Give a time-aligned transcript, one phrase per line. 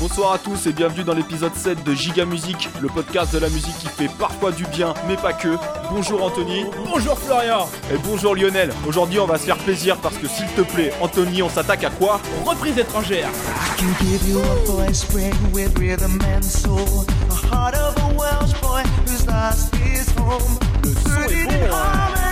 [0.00, 3.50] Bonsoir à tous et bienvenue dans l'épisode 7 de Giga Musique, le podcast de la
[3.50, 5.58] musique qui fait parfois du bien, mais pas que.
[5.90, 6.64] Bonjour Anthony.
[6.86, 7.68] Bonjour Florian.
[7.92, 8.72] Et bonjour Lionel.
[8.88, 11.90] Aujourd'hui, on va se faire plaisir parce que s'il te plaît, Anthony, on s'attaque à
[11.90, 12.18] quoi?
[12.46, 13.28] Reprise étrangère.
[20.82, 22.30] Le son est bon, hein.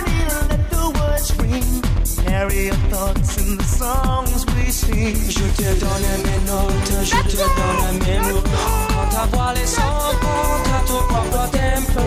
[2.25, 5.15] Carry your thoughts in the songs we sing.
[5.29, 8.43] Je te donne mes notes, je te donne mes mots.
[8.89, 12.05] Quand ta voix les s'encontre à ton propre tempo.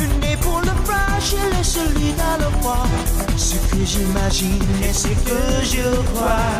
[0.00, 2.86] Une épaule fragile et celui à le voir.
[3.36, 6.50] Ce que j'imagine et ce que je crois.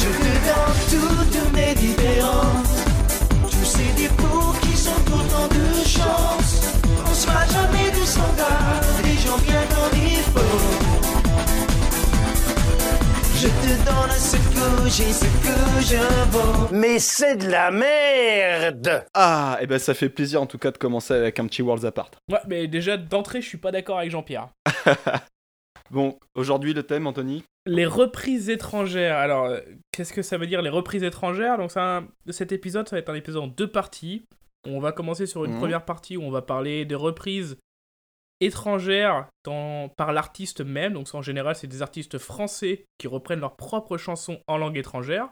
[0.00, 2.76] Je te donne toutes mes différences.
[3.50, 6.50] Tous ces défauts qui sont autant de chance.
[7.10, 8.80] On sera jamais des soldats,
[13.40, 16.74] Je te donne ce que j'ai, ce que je vaux.
[16.74, 20.78] Mais c'est de la merde Ah, et ben ça fait plaisir en tout cas de
[20.78, 22.10] commencer avec un petit Worlds Apart.
[22.30, 24.48] Ouais, mais déjà d'entrée, je suis pas d'accord avec Jean-Pierre.
[25.90, 29.16] Bon, aujourd'hui le thème, Anthony Les reprises étrangères.
[29.16, 29.60] Alors, euh,
[29.90, 31.56] qu'est-ce que ça veut dire les reprises étrangères?
[31.56, 34.26] Donc, c'est un- cet épisode, ça va être un épisode en deux parties.
[34.66, 35.58] On va commencer sur une Mhm.
[35.60, 37.56] première partie où on va parler des reprises
[38.40, 40.92] étrangères dans- par l'artiste même.
[40.94, 45.28] Donc, en général, c'est des artistes français qui reprennent leurs propres chansons en langue étrangère.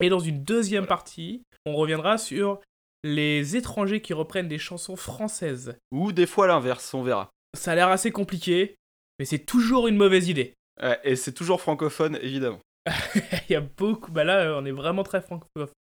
[0.00, 2.60] Et dans une deuxième partie, on reviendra sur
[3.04, 5.76] les étrangers qui reprennent des chansons françaises.
[5.92, 7.30] Ou des fois l'inverse, on verra.
[7.56, 8.74] Ça a l'air assez compliqué,
[9.18, 10.54] mais c'est toujours une mauvaise idée.
[10.82, 12.58] Ouais, et c'est toujours francophone, évidemment.
[13.48, 14.10] Il y a beaucoup.
[14.10, 15.46] Bah là, on est vraiment très, franco-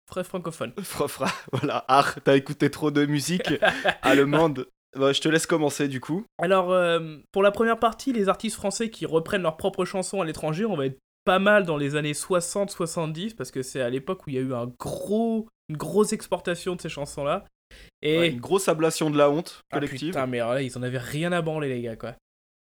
[0.08, 0.74] très francophone.
[0.84, 1.84] Fra, fra, voilà.
[1.88, 3.54] Ah, t'as écouté trop de musique
[4.04, 4.68] allemande.
[4.98, 6.26] Bah, je te laisse commencer du coup.
[6.38, 10.26] Alors, euh, pour la première partie, les artistes français qui reprennent leurs propres chansons à
[10.26, 14.26] l'étranger, on va être pas mal dans les années 60-70, parce que c'est à l'époque
[14.26, 17.46] où il y a eu un gros, une grosse exportation de ces chansons-là.
[18.02, 18.20] Et.
[18.20, 20.10] Ouais, une grosse ablation de la honte Ah, collective.
[20.10, 22.14] putain, mais là, ils en avaient rien à branler, les gars, quoi.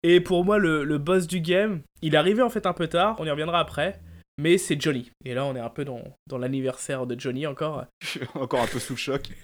[0.02, 2.88] Et pour moi, le, le boss du game, il est arrivé en fait un peu
[2.88, 4.00] tard, on y reviendra après,
[4.38, 5.12] mais c'est Johnny.
[5.26, 7.86] Et là, on est un peu dans, dans l'anniversaire de Johnny encore.
[8.34, 9.30] Encore un peu sous le choc.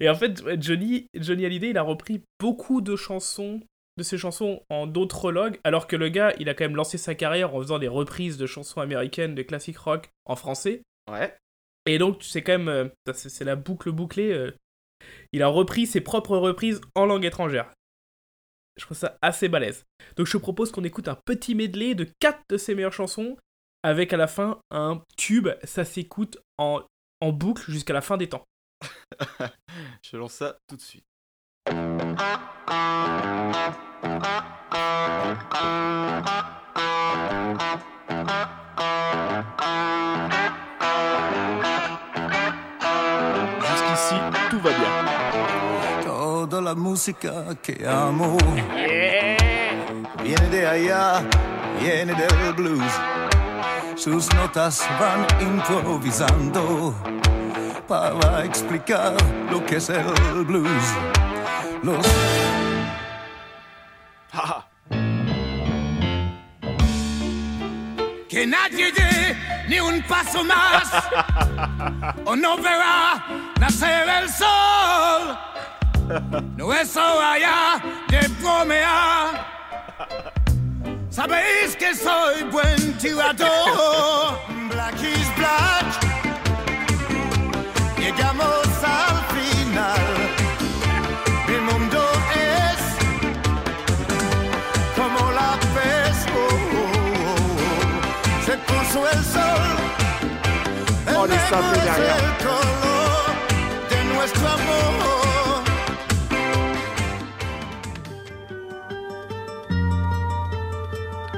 [0.00, 3.60] et en fait, Johnny, Johnny Hallyday, il a repris beaucoup de chansons,
[3.96, 6.98] de ses chansons en d'autres langues, alors que le gars, il a quand même lancé
[6.98, 10.82] sa carrière en faisant des reprises de chansons américaines, de classique rock en français.
[11.10, 11.36] Ouais.
[11.86, 14.32] Et donc, c'est quand même, euh, c'est la boucle bouclée.
[14.32, 14.52] euh,
[15.32, 17.70] il a repris ses propres reprises en langue étrangère.
[18.76, 19.84] Je trouve ça assez balèze.
[20.16, 23.36] Donc, je te propose qu'on écoute un petit medley de quatre de ses meilleures chansons,
[23.82, 25.48] avec à la fin un tube.
[25.62, 26.82] Ça s'écoute en,
[27.20, 28.44] en boucle jusqu'à la fin des temps.
[30.02, 31.04] Je lance ça tout de suite.
[43.60, 44.14] Jusqu'ici,
[44.50, 46.04] tout va bien.
[46.04, 48.36] Toda la música que amo
[50.22, 51.22] viene de allá,
[51.80, 52.92] viene del blues.
[53.96, 56.94] Sus notas van improvisando
[57.86, 59.14] para explicar
[59.50, 60.84] lo que es el blues.
[61.82, 62.06] Los
[68.28, 69.36] Que nadie dé
[69.68, 70.90] ni un paso más
[72.24, 73.24] o no verá
[73.60, 75.38] nacer el sol.
[76.56, 79.46] No es hora ya de bromear.
[81.10, 84.38] Sabéis que soy buen tirador.
[84.68, 86.03] Black is black.
[88.04, 90.04] Llegamos al final.
[91.48, 92.00] El mundo
[92.34, 92.80] es
[94.94, 95.50] como la
[96.36, 97.46] oh.
[98.44, 99.70] Se puso el sol.
[101.06, 102.18] El Oh, negro es derrière.
[102.18, 103.24] el color
[103.88, 105.62] de nuestro amor.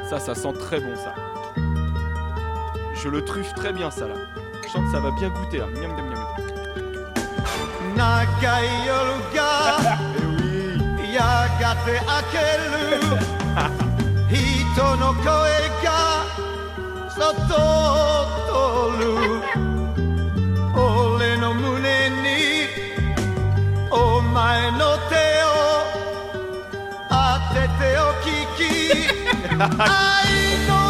[0.09, 1.15] ça, ça sent très bon ça.
[2.95, 4.15] Je le truffe très bien ça là.
[4.65, 5.67] Je sens que ça va bien goûter là.
[5.67, 6.16] Miam, miam, miam.
[7.99, 9.97] Nagayoluga, Eh
[10.37, 11.07] oui.
[11.17, 12.85] yagate akelu.
[14.33, 16.01] Hito no koe ga
[17.17, 19.15] sototoru.
[20.85, 22.41] Ole no mune ni
[23.91, 25.27] omae no te
[25.57, 25.61] o
[27.23, 28.75] atete o kiki.
[29.61, 30.37] Ai
[30.69, 30.86] no sakipio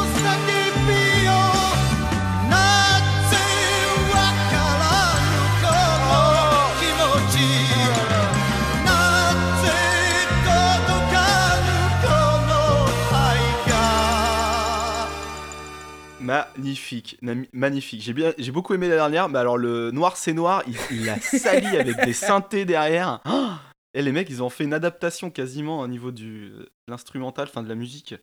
[16.27, 17.19] magnifique,
[17.53, 18.03] magnifique.
[18.03, 21.09] J'ai bien, j'ai beaucoup aimé la dernière, mais alors le noir c'est noir, il, il
[21.09, 23.21] a sali avec des synthés derrière.
[23.25, 23.53] Oh
[23.97, 27.63] et les mecs, ils ont fait une adaptation quasiment au niveau du de l'instrumental, enfin
[27.63, 28.15] de la musique.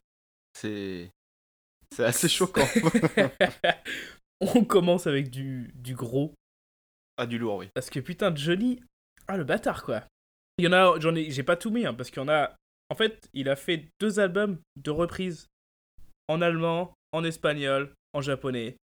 [0.52, 1.10] C'est,
[1.90, 2.64] c'est assez choquant.
[4.40, 6.32] On commence avec du, du gros.
[7.16, 7.70] ah du lourd, oui.
[7.74, 8.80] Parce que putain, Johnny.
[9.26, 10.04] Ah, le bâtard, quoi.
[10.58, 11.00] Il y en a.
[11.00, 11.32] J'en ai.
[11.32, 12.54] J'ai pas tout mis, hein, parce qu'il y en a.
[12.88, 15.48] En fait, il a fait deux albums de reprises.
[16.28, 18.76] En allemand, en espagnol, en japonais.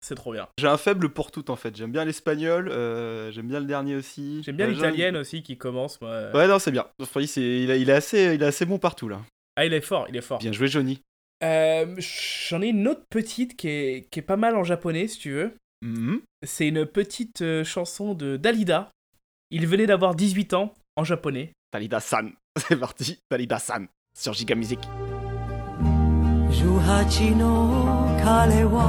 [0.00, 0.48] C'est trop bien.
[0.58, 1.74] J'ai un faible pour tout en fait.
[1.76, 4.42] J'aime bien l'espagnol, euh, j'aime bien le dernier aussi.
[4.42, 6.30] J'aime bien Euh, l'italienne aussi qui commence, moi.
[6.34, 6.86] Ouais, non, c'est bien.
[7.00, 9.20] Enfin, il, a- il est assez, il est assez bon partout là.
[9.56, 10.40] Ah, il est fort, il est fort.
[10.40, 11.00] Bien joué, Johnny.
[11.42, 11.94] Euh,
[12.48, 15.30] J'en ai une autre petite qui est, qui est pas mal en japonais, si tu
[15.32, 15.52] veux.
[15.82, 16.20] Mhm.
[16.44, 18.90] C'est une petite chanson de Dalida.
[19.50, 21.52] Il venait d'avoir 18 ans en japonais.
[21.70, 23.18] Talida-san, c'est parti.
[23.30, 23.86] Talida-san
[24.18, 24.80] sur Giga Music.
[26.64, 28.88] 18の彼は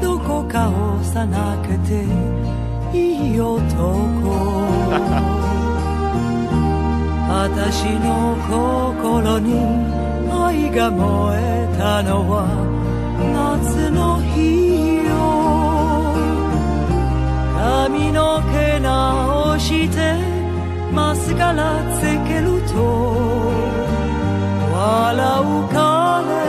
[0.00, 1.04] どこか幼
[1.62, 2.02] くて
[2.96, 3.76] いい男。
[7.28, 9.60] 私の心に
[10.32, 12.46] 愛が燃えたのは
[13.20, 15.12] 夏の日よ。
[17.58, 20.16] 髪の毛直して
[20.94, 22.74] マスカラつけると
[24.72, 26.45] 笑う彼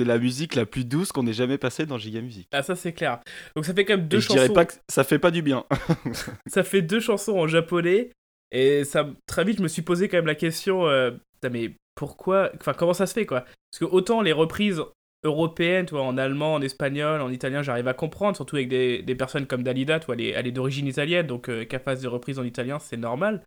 [0.00, 2.48] C'est la musique la plus douce qu'on ait jamais passée dans Giga Music.
[2.52, 3.20] Ah, ça c'est clair.
[3.54, 4.54] Donc ça fait quand même deux Et je dirais chansons.
[4.54, 5.64] pas que ça fait pas du bien.
[6.46, 8.10] Ça fait deux chansons en japonais.
[8.52, 10.86] Et ça, très vite, je me suis posé quand même la question.
[10.88, 11.10] euh,
[11.52, 13.42] mais pourquoi Enfin, comment ça se fait quoi?
[13.42, 14.82] Parce que autant les reprises
[15.22, 19.02] européennes, tu vois, en allemand, en espagnol, en italien, j'arrive à comprendre, surtout avec des,
[19.02, 22.08] des personnes comme Dalida, tu vois, elle est, d'origine italienne, donc euh, qu'elle fasse des
[22.08, 23.44] reprises en italien, c'est normal.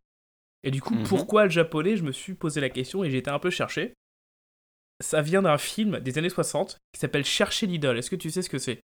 [0.64, 1.04] Et du coup, Mhm.
[1.08, 1.98] pourquoi le japonais?
[1.98, 3.94] Je me suis posé la question et j'ai été un peu cherché.
[5.02, 7.98] Ça vient d'un film des années 60 qui s'appelle Chercher l'idole.
[7.98, 8.80] Est-ce que tu sais ce que c'est?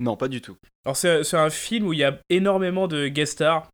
[0.00, 0.56] Non, pas du tout.
[0.84, 3.70] alors c'est un film où il y a énormément de guest stars,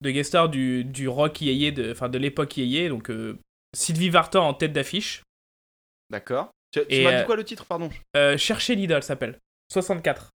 [0.00, 3.38] de guest stars du, du rock yéyé, de, enfin de l'époque yéyé, donc euh,
[3.76, 5.22] Sylvie Vartan en tête d'affiche.
[6.10, 6.50] D'accord.
[6.72, 7.90] Tu, tu m'as euh, dit quoi le titre, pardon?
[8.16, 9.38] Euh, Chercher l'idole s'appelle,
[9.72, 10.30] 64.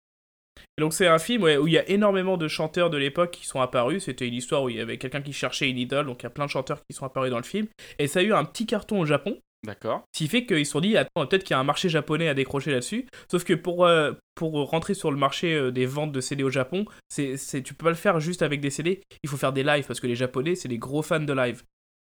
[0.77, 3.31] Et donc c'est un film ouais, où il y a énormément de chanteurs de l'époque
[3.31, 6.05] qui sont apparus, c'était une histoire où il y avait quelqu'un qui cherchait une idole,
[6.05, 7.67] donc il y a plein de chanteurs qui sont apparus dans le film,
[7.99, 10.04] et ça a eu un petit carton au Japon, D'accord.
[10.13, 12.27] Ce qui fait qu'ils se sont dit, attends, peut-être qu'il y a un marché japonais
[12.27, 13.07] à décrocher là-dessus.
[13.30, 16.50] Sauf que pour, euh, pour rentrer sur le marché euh, des ventes de CD au
[16.50, 19.54] Japon, c'est, c'est, tu peux pas le faire juste avec des CD, il faut faire
[19.54, 21.63] des lives parce que les Japonais, c'est des gros fans de live.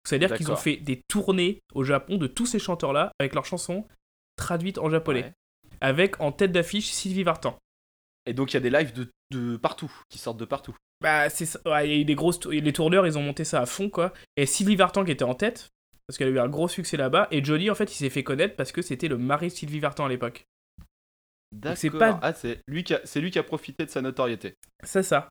[0.06, 3.86] C'est-à-dire qu'ils ont fait des tournées au Japon de tous ces chanteurs-là avec leurs chansons
[4.36, 5.22] traduites en japonais.
[5.24, 5.32] Ouais.
[5.82, 7.58] Avec en tête d'affiche Sylvie Vartan.
[8.26, 10.74] Et donc il y a des lives de, de partout, qui sortent de partout.
[11.00, 11.60] Bah, c'est ça.
[11.64, 12.44] Ouais, des grosses.
[12.46, 14.12] Les tourneurs, ils ont monté ça à fond, quoi.
[14.36, 15.70] Et Sylvie Vartan qui était en tête,
[16.10, 17.28] parce qu'elle a eu un gros succès là-bas.
[17.30, 19.78] Et Johnny, en fait, il s'est fait connaître parce que c'était le mari de Sylvie
[19.80, 20.44] Vartan à l'époque.
[21.52, 21.78] D'accord.
[21.78, 23.00] c'est pas- Ah, c'est lui, qui a...
[23.16, 24.54] lui qui a profité de sa notoriété.
[24.84, 25.28] C'est ça.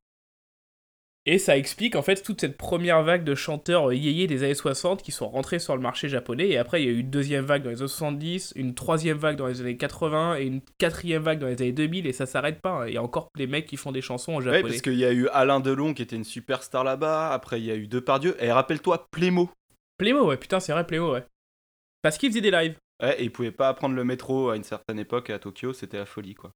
[1.25, 4.55] Et ça explique en fait toute cette première vague de chanteurs euh, yéyés des années
[4.55, 6.47] 60 qui sont rentrés sur le marché japonais.
[6.47, 9.17] Et après, il y a eu une deuxième vague dans les années 70, une troisième
[9.17, 12.07] vague dans les années 80 et une quatrième vague dans les années 2000.
[12.07, 12.69] Et ça s'arrête pas.
[12.71, 12.87] hein.
[12.87, 14.61] Il y a encore des mecs qui font des chansons en Ouais, japonais.
[14.63, 17.31] parce qu'il y a eu Alain Delon qui était une superstar là-bas.
[17.31, 18.35] Après, il y a eu Depardieu.
[18.43, 19.51] Et rappelle-toi, Plémo.
[19.99, 21.25] Plémo, ouais, putain, c'est vrai, Plémo, ouais.
[22.01, 22.77] Parce qu'il faisait des lives.
[23.03, 25.97] Ouais, et il pouvait pas prendre le métro à une certaine époque à Tokyo, c'était
[25.97, 26.51] la folie quoi.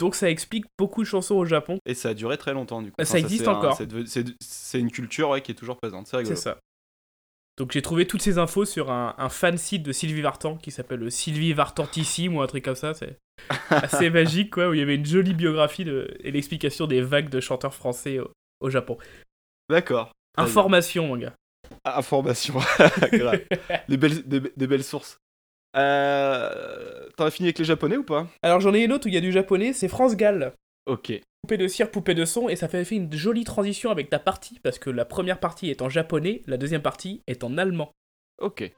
[0.00, 1.78] Donc ça explique beaucoup de chansons au Japon.
[1.84, 3.04] Et ça a duré très longtemps du coup.
[3.04, 3.78] Ça existe encore.
[4.40, 6.34] c'est une culture ouais, qui est toujours présente, c'est rigolo.
[6.34, 6.58] C'est ça.
[7.58, 10.70] Donc j'ai trouvé toutes ces infos sur un, un fan site de Sylvie Vartan qui
[10.70, 12.94] s'appelle le Sylvie Vartantissime ou un truc comme ça.
[12.94, 13.18] C'est
[13.70, 17.28] assez magique quoi, où il y avait une jolie biographie de, et l'explication des vagues
[17.28, 18.96] de chanteurs français au, au Japon.
[19.68, 20.12] D'accord.
[20.38, 21.34] Information mon gars.
[21.84, 22.54] Information.
[23.88, 25.20] Des, belles, sources.
[25.76, 28.26] Euh, T'en as fini avec les japonais ou pas?
[28.42, 30.52] Alors j'en ai une autre où il y a du japonais, c'est France Gall.
[30.86, 31.12] Ok.
[31.42, 34.58] Poupée de cire, poupée de son, et ça fait, une jolie transition avec ta partie,
[34.62, 37.92] parce que la première partie est en japonais, la deuxième partie est en allemand.
[38.40, 38.72] Ok.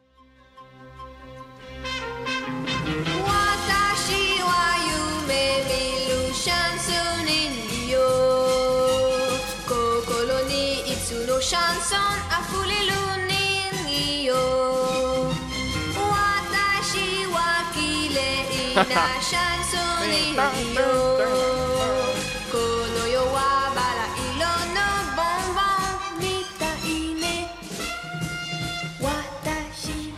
[18.75, 18.83] la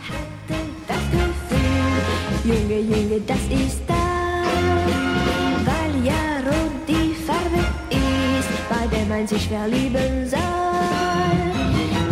[0.07, 2.03] hatte das Gefühl
[2.45, 3.93] Junge, Junge, das ist da.
[5.65, 10.39] Weil ja rot die Farbe ist Bei der man sich verlieben soll.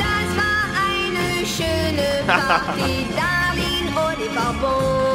[0.03, 5.12] Das war eine schöne Party Darling, ohne Bonbon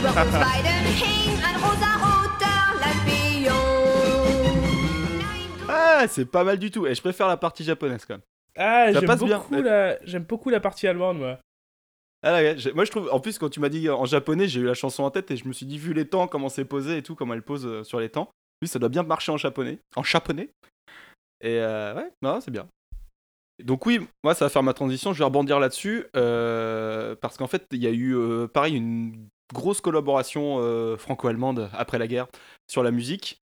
[0.00, 3.52] über uns beiden hing ein rosaroter Lampion.
[5.18, 6.86] Nein, du Ah, c'est pas mal du tout.
[6.86, 8.22] Et je préfère la partie japonaise quand même.
[8.56, 9.62] Ah, j'aime beaucoup, bien.
[9.62, 10.04] la...
[10.04, 11.38] j'aime beaucoup la partie allemande, moi.
[12.22, 12.40] Ah,
[12.74, 15.04] moi je trouve, en plus quand tu m'as dit en japonais, j'ai eu la chanson
[15.04, 17.14] en tête et je me suis dit, vu les temps, comment c'est posé et tout,
[17.14, 18.30] comment elle pose euh, sur les temps,
[18.60, 19.78] oui, ça doit bien marcher en japonais.
[19.96, 20.50] En japonais.
[21.40, 22.66] Et euh, ouais, non, c'est bien.
[23.64, 27.46] Donc oui, moi ça va faire ma transition, je vais rebondir là-dessus, euh, parce qu'en
[27.46, 32.28] fait, il y a eu, euh, pareil, une grosse collaboration euh, franco-allemande après la guerre
[32.68, 33.38] sur la musique.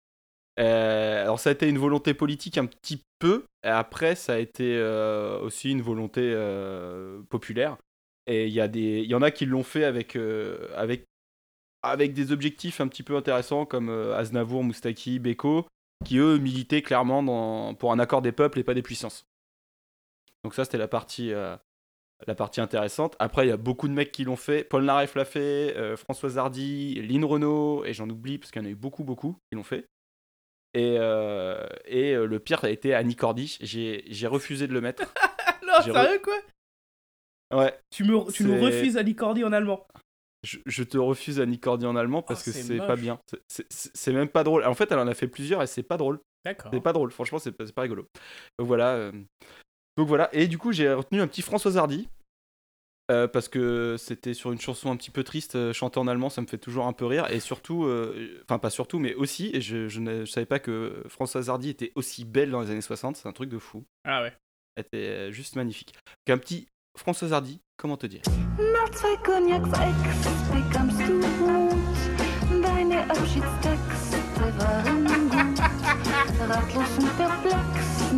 [0.59, 4.37] Euh, alors ça a été une volonté politique un petit peu, et après ça a
[4.37, 6.33] été euh, aussi une volonté
[7.29, 7.77] populaire.
[8.27, 10.15] Et il y, y en a qui l'ont fait avec,
[10.75, 11.05] avec,
[11.83, 15.67] avec des objectifs un petit peu intéressants comme Aznavour, Moustaki, Beko,
[16.03, 19.25] qui eux militaient clairement dans- pour un accord des peuples et pas des puissances.
[20.43, 21.33] Donc ça c'était la partie,
[22.27, 23.15] la partie intéressante.
[23.19, 24.63] Après il y a beaucoup de mecs qui l'ont fait.
[24.63, 28.65] Paul Naref l'a fait, euh, Françoise Hardy, Lynn Renault, et j'en oublie parce qu'il y
[28.65, 29.85] en a eu beaucoup beaucoup qui l'ont fait.
[30.73, 33.57] Et, euh, et euh, le pire ça a été Annie Cordy.
[33.61, 35.03] J'ai refusé de le mettre.
[35.67, 36.37] Non, sérieux, quoi?
[37.53, 38.31] Ouais, Tu, me...
[38.31, 39.87] tu nous refuses Ali Cordy en allemand.
[40.43, 43.19] Je, je te refuse Annie Cordy en allemand parce Oh, que c'est pas bien.
[43.47, 44.63] C'est- même pas drôle.
[44.63, 46.19] En fait, elle en a fait plusieurs et c'est pas drôle.
[46.45, 46.69] D'accord.
[46.71, 47.09] C'est pas drôle.
[47.11, 48.07] Franchement, c'est pas, c'est pas rigolo.
[48.59, 49.11] Donc voilà.
[49.97, 50.29] Donc voilà.
[50.33, 52.07] Et du coup, j'ai retenu un petit François Hardy.
[53.11, 56.29] euh, parce que c'était sur une chanson un petit peu triste, euh, chantée en allemand,
[56.31, 57.29] ça me fait toujours un peu rire.
[57.31, 60.57] Et surtout, euh, enfin pas surtout, mais aussi, et je, je ne je savais pas
[60.59, 63.85] que Françoise Hardy était aussi belle dans les années 60, c'est un truc de fou.
[64.05, 64.33] Ah ouais.
[64.75, 65.93] Elle était euh, juste magnifique.
[66.27, 68.21] Donc, un petit Françoise Hardy, comment te dire?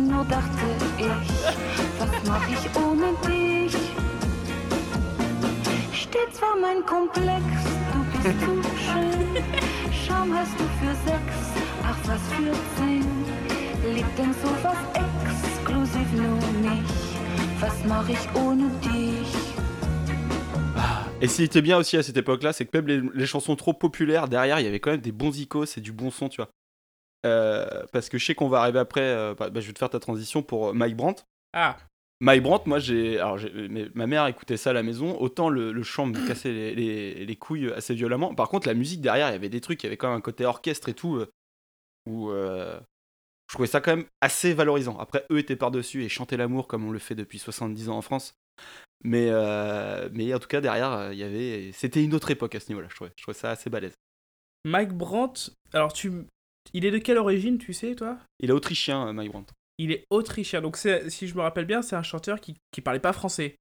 [0.08, 0.66] Nur dachte
[0.98, 1.28] ich,
[1.98, 3.76] was mach ich ohne dich?
[5.92, 7.44] Stets war mein Komplex,
[7.92, 9.44] du bist zu schön.
[9.92, 11.36] Schaum hast du für sechs,
[11.84, 13.04] ach was für zehn?
[13.94, 16.94] Liegt denn sowas exklusiv nur nicht?
[17.60, 19.58] Was mach ich ohne dich?
[21.20, 23.56] Et ce qui était bien aussi à cette époque-là, c'est que même les, les chansons
[23.56, 26.28] trop populaires, derrière, il y avait quand même des bons icônes et du bon son,
[26.28, 26.48] tu vois.
[27.26, 29.78] Euh, parce que je sais qu'on va arriver après, euh, bah, bah, je vais te
[29.78, 31.24] faire ta transition pour euh, Mike Brandt.
[31.52, 31.76] Ah,
[32.20, 33.18] Mike Brandt, moi, j'ai.
[33.18, 33.38] Alors,
[33.94, 37.26] ma mère écoutait ça à la maison, autant le, le chant me cassait les, les-
[37.26, 38.34] les couilles assez violemment.
[38.34, 40.18] Par contre, la musique derrière, il y avait des trucs, il y avait quand même
[40.18, 41.24] un côté orchestre et tout,
[42.06, 42.30] où.
[42.30, 44.98] je trouvais ça quand même assez valorisant.
[44.98, 48.02] Après, eux étaient par-dessus et chantaient l'amour comme on le fait depuis 70 ans en
[48.02, 48.34] France.
[49.04, 51.70] Mais, euh, mais en tout cas, derrière, il y avait.
[51.72, 53.12] C'était une autre époque à ce niveau-là, je trouvais.
[53.16, 53.94] Je trouvais ça assez balèze.
[54.64, 55.52] Mike Brandt.
[55.72, 56.10] Alors, tu.
[56.74, 58.18] Il est de quelle origine, tu sais, toi?
[58.40, 59.52] Il est autrichien, euh, Mike Brandt.
[59.78, 60.60] Il est autrichien.
[60.60, 63.56] Donc, si je me rappelle bien, c'est un chanteur qui, qui parlait pas français.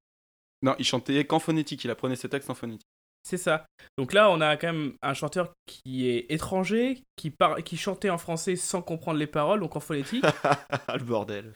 [0.64, 2.88] Non, il chantait qu'en phonétique, il apprenait ses textes en phonétique.
[3.24, 3.66] C'est ça.
[3.98, 7.62] Donc là, on a quand même un chanteur qui est étranger, qui, par...
[7.64, 10.24] qui chantait en français sans comprendre les paroles, donc en phonétique.
[10.94, 11.54] le bordel.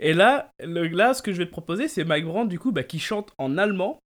[0.00, 2.72] Et là, le, là, ce que je vais te proposer, c'est Mike Brandt, du coup,
[2.72, 4.00] bah, qui chante en allemand.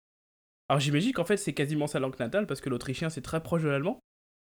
[0.67, 3.61] Alors j'imagine qu'en fait, c'est quasiment sa langue natale, parce que l'autrichien, c'est très proche
[3.61, 3.99] de l'allemand.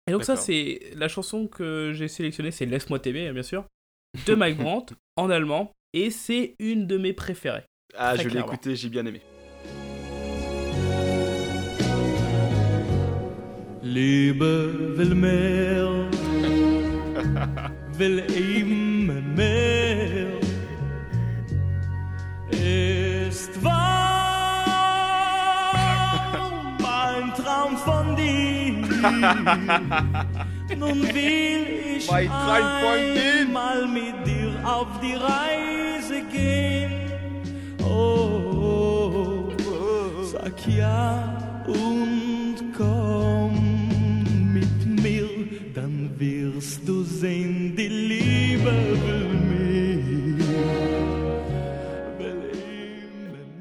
[0.09, 3.65] Et donc ça, c'est la chanson que j'ai sélectionnée, c'est Laisse-moi t'aimer, bien sûr,
[4.27, 7.65] de Mike Brandt, en allemand, et c'est une de mes préférées.
[7.97, 8.53] Ah, je l'ai clairement.
[8.53, 9.21] écouté, j'ai bien aimé.
[13.83, 14.43] Liebe
[14.99, 16.11] will mehr,
[17.99, 19.88] will immer mehr.
[30.79, 36.93] Nun will ich einmal mit dir auf die Reise gehen.
[37.85, 39.49] Oh,
[40.23, 43.55] sag ja und komm
[44.53, 45.29] mit mir,
[45.75, 48.73] dann wirst du sehen, die Liebe
[49.51, 49.69] will.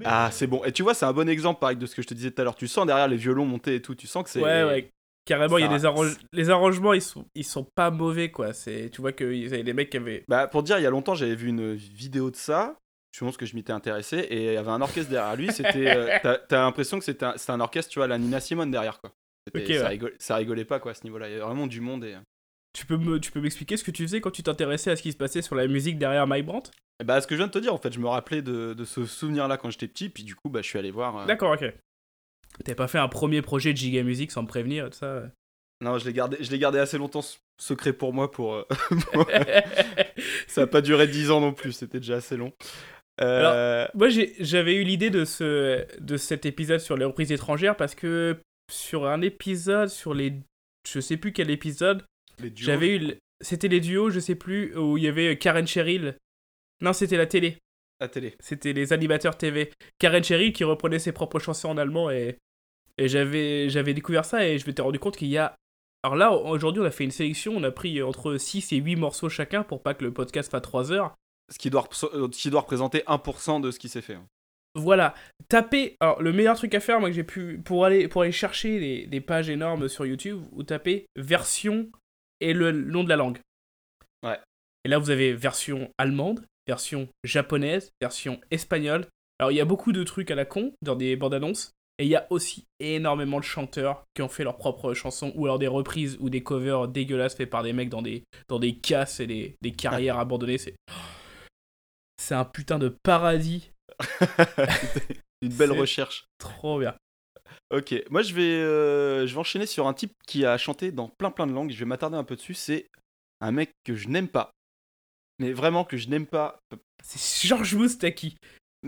[0.09, 0.63] Ah, c'est bon.
[0.63, 2.39] Et tu vois, c'est un bon exemple, pareil, de ce que je te disais tout
[2.41, 2.55] à l'heure.
[2.55, 4.41] Tu sens derrière les violons monter et tout, tu sens que c'est.
[4.41, 4.89] Ouais, ouais.
[5.27, 6.17] Carrément, il y a Ça- des arrange...
[6.31, 8.53] les arrangements, ils sont, ils sont pas mauvais, quoi.
[8.53, 10.23] C'est, tu vois qu'il y avait des mecs qui avaient.
[10.29, 12.77] Bah, pour dire, il y a longtemps, j'avais vu une vidéo de ça.
[13.13, 15.51] Je pense que je m'étais intéressé et il y avait un orchestre derrière lui.
[15.51, 16.17] C'était, euh,
[16.47, 19.11] t'as, l'impression que c'était un, orchestre, tu vois, la Nina Simone derrière, quoi.
[19.47, 19.89] C'était- Ok, ça, ouais.
[19.89, 21.27] rigolait, ça rigolait pas, quoi, à ce niveau-là.
[21.27, 22.15] Il y avait vraiment du monde et.
[22.73, 25.01] Tu peux me, tu peux m'expliquer ce que tu faisais quand tu t'intéressais à ce
[25.01, 26.71] qui se passait sur la musique derrière Mike Brandt?
[27.03, 28.85] Bah, ce que je viens de te dire, en fait, je me rappelais de, de
[28.85, 31.17] ce souvenir-là quand j'étais petit, puis du coup, bah, je suis allé voir.
[31.17, 31.73] euh, D'accord, ok.
[32.63, 35.23] T'avais pas fait un premier projet de Giga Music sans me prévenir et tout ça
[35.81, 37.23] Non, je l'ai gardé, je l'ai gardé assez longtemps
[37.59, 38.31] secret pour moi.
[38.31, 38.63] Pour, euh,
[40.47, 42.53] ça a pas duré 10 ans non plus, c'était déjà assez long.
[43.21, 44.09] Euh, Moi,
[44.39, 48.37] j'avais eu l'idée de, ce, de cet épisode sur les reprises étrangères parce que
[48.71, 50.33] sur un épisode, sur les.
[50.87, 52.05] Je sais plus quel épisode,
[52.39, 52.65] les duos.
[52.65, 53.13] j'avais eu.
[53.41, 56.15] C'était les duos, je sais plus, où il y avait Karen Cheryl.
[56.81, 57.57] Non, c'était la télé.
[57.99, 58.35] à télé.
[58.39, 59.71] C'était les animateurs TV.
[59.99, 62.37] Karen Cheryl qui reprenait ses propres chansons en allemand et,
[62.97, 65.55] et j'avais, j'avais découvert ça et je m'étais rendu compte qu'il y a.
[66.03, 68.95] Alors là, aujourd'hui, on a fait une sélection, on a pris entre 6 et 8
[68.95, 71.15] morceaux chacun pour pas que le podcast fasse 3 heures.
[71.49, 74.15] Ce qui doit, euh, ce qui doit représenter 1% de ce qui s'est fait.
[74.15, 74.25] hein.
[74.75, 75.15] Voilà,
[75.49, 75.95] tapez.
[75.99, 77.59] Alors, le meilleur truc à faire, moi, que j'ai pu.
[77.65, 81.89] Pour aller, pour aller chercher des, des pages énormes sur YouTube, vous tapez version
[82.41, 83.39] et le nom de la langue.
[84.23, 84.37] Ouais.
[84.85, 89.07] Et là, vous avez version allemande, version japonaise, version espagnole.
[89.39, 91.73] Alors, il y a beaucoup de trucs à la con dans des bandes annonces.
[91.99, 95.45] Et il y a aussi énormément de chanteurs qui ont fait leurs propres chansons, ou
[95.45, 98.77] alors des reprises ou des covers dégueulasses faits par des mecs dans des, dans des
[98.77, 100.57] casses et des, des carrières abandonnées.
[100.59, 100.75] C'est.
[102.19, 103.71] C'est un putain de paradis.
[105.41, 106.25] Une belle C'est- recherche.
[106.39, 106.95] Trop bien.
[107.71, 111.09] Ok, moi je vais, euh, je vais enchaîner sur un type qui a chanté dans
[111.09, 111.71] plein plein de langues.
[111.71, 112.53] Je vais m'attarder un peu dessus.
[112.53, 112.87] C'est
[113.41, 114.51] un mec que je n'aime pas.
[115.39, 116.59] Mais vraiment que je n'aime pas.
[117.03, 118.35] C'est Georges Moustaki.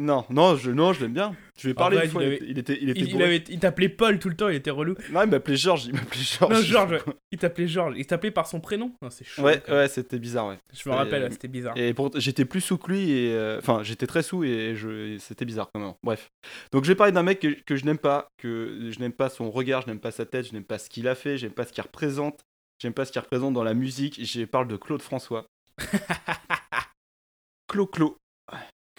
[0.01, 1.35] Non, non, je, non, je l'aime bien.
[1.57, 2.23] Je vais parler une fois.
[2.23, 3.23] il Il, avait- il était, il était Il, il bourré.
[3.25, 4.95] avait- il t'appelait Paul tout le temps, il était relou.
[5.11, 5.85] Non, il m'appelait Georges.
[5.87, 6.53] Il m'appelait Georges.
[6.53, 6.97] Non, Georges,
[7.33, 7.95] il t'appelait Georges.
[7.97, 8.93] Il t'appelait par son prénom.
[9.01, 9.41] Non, c'est chaud.
[9.43, 10.57] Ouais, ouais, c'était bizarre, ouais.
[10.73, 11.75] Je me rappelle, Euh, c'était bizarre.
[11.77, 15.17] Et pour- j'étais plus sous que lui, et euh, enfin, j'étais très sous et je,
[15.19, 15.93] c'était bizarre quand même.
[16.01, 16.29] Bref.
[16.71, 19.29] Donc, je vais parler d'un mec que, que je n'aime pas, que je n'aime pas
[19.29, 21.51] son regard, je n'aime pas sa tête, je n'aime pas ce qu'il a fait, j'aime
[21.51, 22.39] pas ce qu'il représente,
[22.81, 24.23] j'aime pas ce qu'il représente dans la musique.
[24.25, 25.45] Je parle de Claude François.
[27.67, 28.15] Clo-Clo.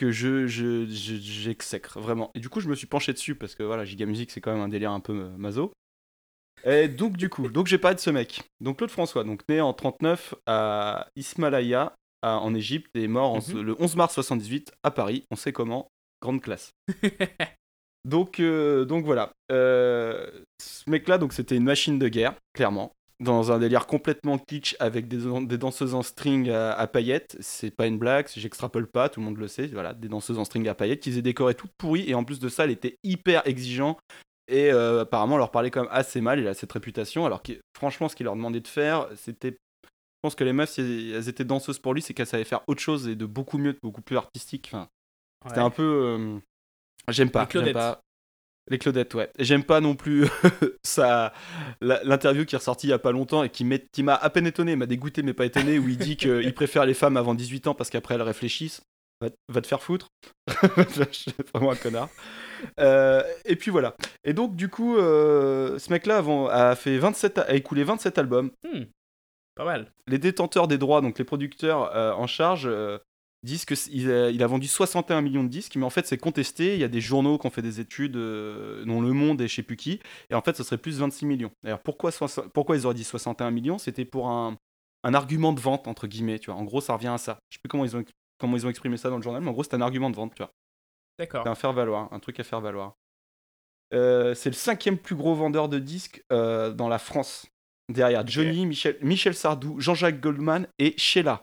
[0.01, 2.31] Que je, je, je- j'exècre vraiment.
[2.35, 4.51] Et du coup, je me suis penché dessus parce que voilà, Giga Music, c'est quand
[4.51, 5.73] même un délire un peu euh, maso.
[6.65, 8.43] Et donc, du coup, donc j'ai parlé de ce mec.
[8.61, 13.39] Donc, Claude François, donc né en 39 à Ismaïlia, à- en Égypte, et mort en-
[13.55, 13.61] Mhm.
[13.61, 15.25] le 11 mars 78 à Paris.
[15.31, 15.89] On sait comment.
[16.23, 16.71] Grande classe.
[18.07, 19.33] donc, euh, donc voilà.
[19.53, 20.31] Euh,
[20.63, 22.91] ce mec-là, donc c'était une machine de guerre, clairement.
[23.21, 27.37] Dans un délire complètement kitsch avec des, des danseuses en string à, à paillettes.
[27.41, 29.67] C'est pas une blague, j'extrapole pas, tout le monde le sait.
[29.67, 32.09] Voilà, des danseuses en string à paillettes qui faisaient décorer toutes pourries.
[32.09, 33.99] Et en plus de ça, elle était hyper exigeant.
[34.49, 36.41] Et euh, apparemment, on leur parlait quand même assez mal.
[36.41, 37.27] Il a cette réputation.
[37.27, 39.51] Alors que franchement, ce qu'il leur demandait de faire, c'était.
[39.53, 42.63] Je pense que les meufs, si elles étaient danseuses pour lui, c'est qu'elles savaient faire
[42.69, 44.71] autre chose et de beaucoup mieux, de beaucoup plus artistique.
[44.73, 44.89] Enfin,
[45.47, 45.83] c'était un peu.
[45.83, 46.39] euh,
[47.09, 47.41] J'aime pas.
[47.53, 48.01] J'aime pas.
[48.71, 49.31] Les Claudettes, ouais.
[49.39, 50.29] J'aime pas non plus
[50.85, 51.33] ça,
[51.81, 54.77] l'interview qui est ressortie il y a pas longtemps et qui m'a à peine étonné,
[54.77, 57.75] m'a dégoûté mais pas étonné, où il dit qu'il préfère les femmes avant 18 ans
[57.75, 58.83] parce qu'après elles réfléchissent.
[59.21, 60.07] Va, va te faire foutre.
[61.11, 62.09] Suis vraiment un connard.
[62.79, 63.95] Euh, et puis voilà.
[64.25, 68.51] Et donc du coup, euh, ce mec-là a fait 27, a écoulé 27 albums.
[68.65, 68.85] Hmm,
[69.57, 69.93] Pas mal.
[70.07, 72.71] Les détenteurs des droits, donc les producteurs euh, en charge,
[73.43, 76.75] disent qu'il a, il a vendu 61 millions de disques, mais en fait c'est contesté.
[76.75, 79.49] Il y a des journaux qui ont fait des études, euh, dont Le Monde et
[79.49, 80.01] je sais plus qui,
[80.31, 81.51] et en fait ce serait plus 26 millions.
[81.65, 82.11] Alors pourquoi,
[82.53, 83.79] pourquoi ils auraient dit 61 millions?
[83.79, 84.57] C'était pour un,
[85.05, 86.61] un argument de vente, entre guillemets, tu vois.
[86.61, 87.39] En gros, ça revient à ça.
[87.51, 88.05] Je sais plus comment ils ont,
[88.39, 90.17] comment ils ont exprimé ça dans le journal, mais en gros c'est un argument de
[90.17, 90.53] vente, tu vois.
[91.19, 91.43] D'accord.
[91.45, 92.95] C'est un faire valoir, un truc à faire valoir.
[93.93, 97.47] Euh, c'est le cinquième plus gros vendeur de disques euh, dans la France.
[97.89, 101.43] Derrière Johnny, Michel, Michel Sardou, Jean-Jacques Goldman et Sheila.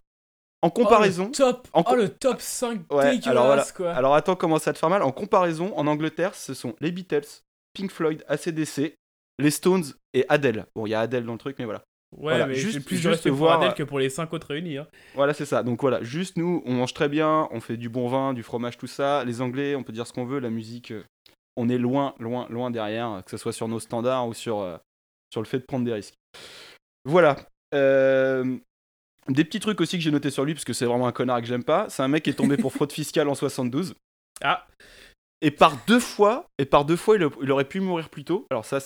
[0.64, 1.26] En comparaison.
[1.26, 3.66] Oh, le top, en oh, co- le top 5 Ouais, dégueulasse, alors voilà.
[3.76, 3.92] quoi.
[3.94, 5.04] Alors attends, comment ça te fait mal?
[5.04, 7.28] En comparaison, en Angleterre, ce sont les Beatles,
[7.74, 8.96] Pink Floyd, ACDC,
[9.40, 10.66] les Stones et Adele.
[10.76, 11.84] Bon, il y a Adele dans le truc, mais voilà.
[12.16, 14.34] ouais, voilà, mais juste- plus de juste respect pour voir- Adèle que pour les 5
[14.34, 14.78] autres réunis.
[14.78, 14.88] Hein.
[15.14, 15.62] Voilà, c'est ça.
[15.62, 18.78] Donc voilà, juste nous, on mange très bien, on fait du bon vin, du fromage,
[18.78, 19.24] tout ça.
[19.26, 21.04] Les Anglais, on peut dire ce qu'on veut, la musique, euh,
[21.56, 24.78] on est loin, loin, loin derrière, que ce soit sur nos standards ou sur, euh,
[25.32, 26.16] sur le fait de prendre des risques.
[27.06, 27.36] Voilà.
[27.76, 28.58] Euh,
[29.30, 31.42] des petits trucs aussi que j'ai noté sur lui, parce que c'est vraiment un connard
[31.42, 31.90] que j'aime pas.
[31.90, 33.94] C'est un mec qui est tombé pour fraude fiscale en 72.
[34.42, 34.68] Ah,
[35.42, 38.24] Et par deux fois, et par deux fois, il, a- il aurait pu mourir plus
[38.24, 38.46] tôt.
[38.52, 38.80] Alors ça,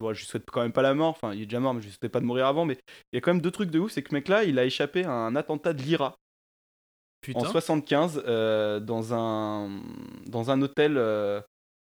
[0.00, 1.10] bon, je lui souhaite quand même pas la mort.
[1.10, 2.64] Enfin, il est déjà mort, mais je lui souhaitais pas de mourir avant.
[2.64, 2.78] Mais
[3.12, 5.04] il y a quand même deux trucs de ouf, c'est que mec-là, il a échappé
[5.04, 6.14] à un attentat de l'IRA
[7.22, 7.40] putain.
[7.40, 9.80] en 75 euh, dans un
[10.26, 10.96] dans un hôtel.
[10.96, 11.40] euh,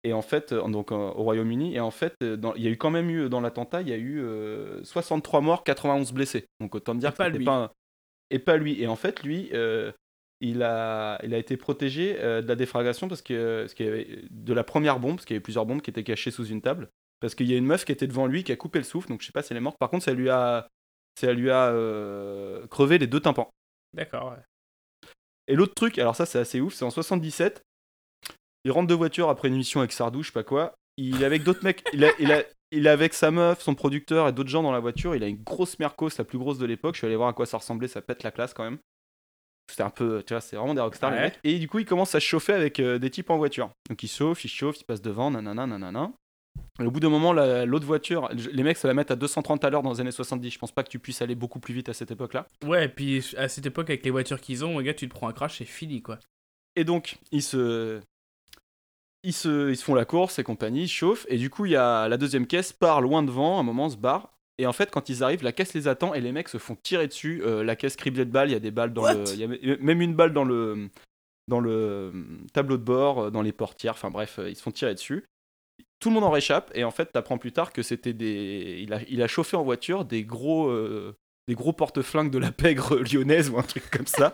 [0.07, 2.67] et en fait, euh, donc euh, au Royaume-Uni, et en fait, euh, dans- il y
[2.67, 6.11] a eu quand même eu dans l'attentat, il y a eu euh, 63 morts, 91
[6.13, 6.45] blessés.
[6.59, 7.45] Donc autant dire Et que pas lui.
[7.45, 7.71] pas un-
[8.29, 8.81] et pas lui.
[8.81, 9.91] Et en fait, lui, euh,
[10.41, 14.19] il a, il a été protégé euh, de la déflagration parce que, parce y avait
[14.29, 16.61] de la première bombe, parce qu'il y avait plusieurs bombes qui étaient cachées sous une
[16.61, 16.89] table.
[17.19, 19.09] Parce qu'il y a une meuf qui était devant lui qui a coupé le souffle,
[19.09, 19.77] donc je sais pas si elle est morte.
[19.79, 20.67] Par contre, ça lui a,
[21.19, 21.73] ça lui a
[22.69, 23.49] crevé les deux tympans.
[23.93, 24.43] D'accord, ouais.
[25.47, 27.61] Et l'autre truc, alors ça c'est assez ouf, c'est en 77,
[28.65, 30.75] il rentre de voiture après une émission avec Sardou, je sais pas quoi.
[30.97, 33.75] Il est avec d'autres mecs, il, a, il, a, il est avec sa meuf, son
[33.75, 35.15] producteur et d'autres gens dans la voiture.
[35.15, 36.95] Il a une grosse Mercos, la plus grosse de l'époque.
[36.95, 38.79] Je suis allé voir à quoi ça ressemblait, ça pète la classe quand même.
[39.69, 41.39] C'était un peu, tu vois, c'est vraiment des rockstars les mecs.
[41.43, 43.69] Et du coup, ils commencent à se chauffer avec euh, des types en voiture.
[43.89, 46.11] Donc ils chauffent, ils chauffent, ils passent devant, nanana, nanana.
[46.79, 49.63] Et au bout d'un moment, la- l'autre voiture, les mecs se la mettent à 230
[49.65, 50.49] à l'heure dans les années 70.
[50.49, 52.47] Je pense pas que tu puisses aller beaucoup plus vite à cette époque-là.
[52.65, 55.27] Ouais, et puis à cette époque, avec les voitures qu'ils ont, gars, tu te prends
[55.27, 56.17] un crash, c'est fini, quoi.
[56.75, 57.99] Et donc, ils se...
[59.27, 59.69] Ils, se...
[59.69, 61.25] ils se font la course et compagnie, ils chauffent.
[61.29, 63.89] Et du coup, il y a la deuxième caisse part loin devant, à un moment,
[63.89, 64.31] se barre.
[64.57, 66.75] Et en fait, quand ils arrivent, la caisse les attend et les mecs se font
[66.75, 67.43] tirer dessus.
[67.45, 69.13] Euh, la caisse criblée de balles, il y a des balles dans What?
[69.13, 69.35] le.
[69.35, 70.89] Y a même une balle dans le,
[71.47, 72.11] dans le euh,
[72.53, 73.93] tableau de bord, euh, dans les portières.
[73.93, 75.25] Enfin bref, ils se font tirer dessus.
[75.99, 76.71] Tout le monde en réchappe.
[76.73, 78.79] Et en fait, t'apprends plus tard que c'était des.
[78.81, 80.69] Il a, il a chauffé en voiture des gros.
[80.69, 81.15] euh,
[81.47, 84.33] Des gros porte-flingues de la pègre lyonnaise ou un truc comme ça.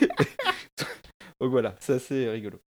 [1.40, 2.58] donc voilà, c'est assez rigolo.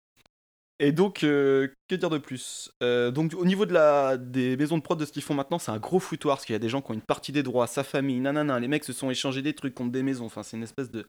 [0.80, 2.72] Et donc, euh, que dire de plus?
[2.84, 5.58] Euh, Donc, au niveau de la, des maisons de prod de ce qu'ils font maintenant,
[5.58, 7.42] c'est un gros foutoir parce qu'il y a des gens qui ont une partie des
[7.44, 8.60] droits, sa famille, nanana.
[8.60, 10.26] Les mecs se sont échangés des trucs contre des maisons.
[10.26, 11.06] Enfin, c'est une espèce de,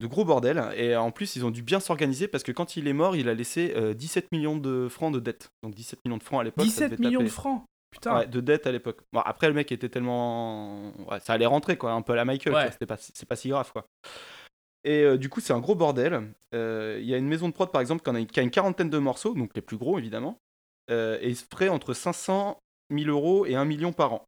[0.00, 0.60] de gros bordel.
[0.76, 3.28] Et en plus, ils ont dû bien s'organiser parce que quand il est mort, il
[3.28, 5.50] a laissé euh, 17 millions de francs de dette.
[5.62, 6.64] Donc, 17 millions de francs à l'époque.
[6.66, 9.02] ça 17 devait millions de francs Putain Ouais, de dette à l'époque.
[9.12, 10.92] Bon, après, le mec était tellement.
[11.08, 12.52] Ouais, ça allait rentrer, quoi, un peu à la Michael.
[12.52, 12.70] Ouais.
[12.72, 13.86] C'était pas, c'est pas si grave, quoi.
[14.84, 16.32] Et euh, du coup, c'est un gros bordel.
[16.54, 18.38] Euh, Il y a une maison de prod, par exemple, qui, en a, une- qui
[18.38, 20.38] a une quarantaine de morceaux, donc les plus gros, évidemment.
[20.90, 22.58] Euh, et ils se feraient entre 500
[22.90, 24.24] 000 euros et 1 million par an.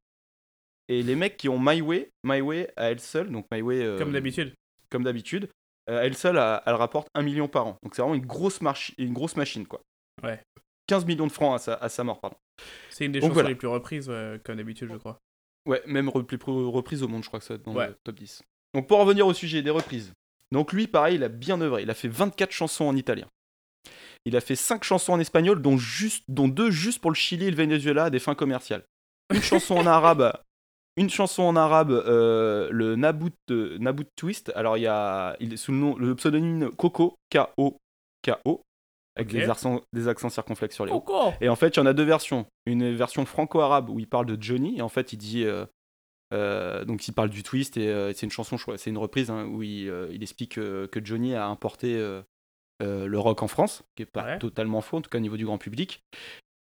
[0.88, 3.82] Et les mecs qui ont My Way, My Way à elle seule, donc My Way.
[3.82, 4.54] euh, Comme d'habitude.
[4.88, 5.48] Comme d'habitude,
[5.86, 7.76] elle seule, elle, elle rapporte 1 million par an.
[7.82, 8.60] Donc c'est vraiment une grosse,
[8.96, 9.82] une grosse machine, quoi.
[10.22, 10.40] Ouais.
[10.86, 12.36] 15 millions de francs à sa, à sa mort, pardon.
[12.90, 13.48] C'est une des Donc chansons voilà.
[13.50, 14.10] les plus reprises,
[14.44, 15.18] comme d'habitude, je crois.
[15.66, 17.88] Ouais, même plus reprise au monde, je crois que c'est dans Ouais.
[17.88, 18.42] le top 10.
[18.72, 20.12] Donc pour revenir au sujet des reprises.
[20.52, 21.82] Donc lui, pareil, il a bien œuvré.
[21.82, 23.26] Il a fait 24 chansons en italien.
[24.24, 27.46] Il a fait 5 chansons en espagnol, dont, juste, dont deux juste pour le Chili
[27.46, 28.84] et le Venezuela à des fins commerciales.
[29.32, 30.32] Une chanson en arabe.
[30.98, 33.78] Une chanson en arabe, euh, le Nabout, euh,
[34.16, 34.50] Twist.
[34.56, 38.62] Alors il y a, il est sous le nom, le pseudonyme Coco, K-O-K-O,
[39.14, 40.92] avec des, accents, des accents circonflexes sur les
[41.42, 42.46] Et en fait, il y en a deux versions.
[42.64, 45.44] Une version franco-arabe où il parle de Johnny, et en fait, il dit.
[45.44, 45.66] euh,
[46.32, 49.44] euh, donc, il parle du twist, et euh, c'est une chanson, c'est une reprise hein,
[49.46, 51.96] où il, euh, il explique que Johnny a importé
[52.80, 54.38] le rock en France, qui est pas Ouais.
[54.38, 56.02] totalement faux, en tout cas au niveau du grand public,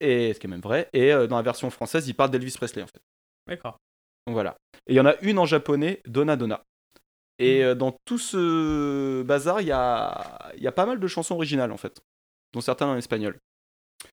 [0.01, 0.89] et ce qui est même vrai.
[0.93, 3.03] Et dans la version française, il parle d'Elvis Presley, en fait.
[3.47, 3.79] D'accord.
[4.27, 4.57] Donc voilà.
[4.87, 6.63] Et il y en a une en japonais, Donna Donna.
[7.39, 11.07] Et euh, dans tout ce bazar, il y a, il y a pas mal de
[11.09, 12.01] chansons originales, en fait,
[12.53, 13.39] dont certaines en espagnol.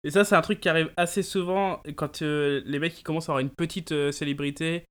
[0.03, 3.29] Et ça, c'est un truc qui arrive assez souvent quand euh, les mecs qui commencent
[3.29, 4.85] à avoir une petite euh, célébrité.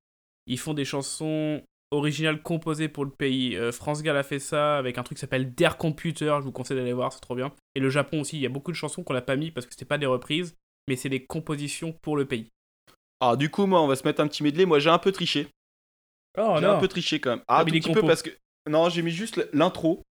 [0.51, 3.57] Ils font des chansons originales composées pour le pays.
[3.57, 6.37] Euh, France Gall a fait ça avec un truc qui s'appelle Dare Computer.
[6.41, 7.53] Je vous conseille d'aller voir, c'est trop bien.
[7.77, 9.65] Et le Japon aussi, il y a beaucoup de chansons qu'on n'a pas mis parce
[9.65, 10.57] que c'était pas des reprises,
[10.89, 12.49] mais c'est des compositions pour le pays.
[13.21, 14.67] Alors du coup, moi, on va se mettre un petit medley.
[14.67, 15.47] Moi, j'ai un peu triché.
[16.37, 17.43] Oh j'ai un peu triché quand même.
[17.47, 18.31] Ah, un petit peu parce que
[18.69, 20.03] non, j'ai mis juste l'intro.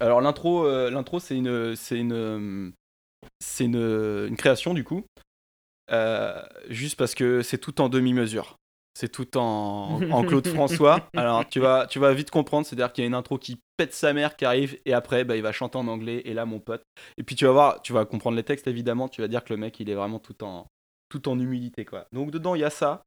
[0.00, 2.72] Alors l'intro, euh, l'intro, c'est une, c'est une,
[3.40, 5.04] c'est une, une création du coup.
[5.92, 8.56] Euh, juste parce que c'est tout en demi-mesure.
[9.00, 11.08] C'est tout en, en Claude François.
[11.16, 12.66] Alors tu vas, tu vas vite comprendre.
[12.66, 15.36] C'est-à-dire qu'il y a une intro qui pète sa mère qui arrive et après, bah,
[15.36, 16.20] il va chanter en anglais.
[16.26, 16.82] Et là, mon pote.
[17.16, 19.08] Et puis tu vas voir, tu vas comprendre les textes évidemment.
[19.08, 20.66] Tu vas dire que le mec, il est vraiment tout en,
[21.08, 22.04] tout en humilité quoi.
[22.12, 23.02] Donc dedans, il y a ça.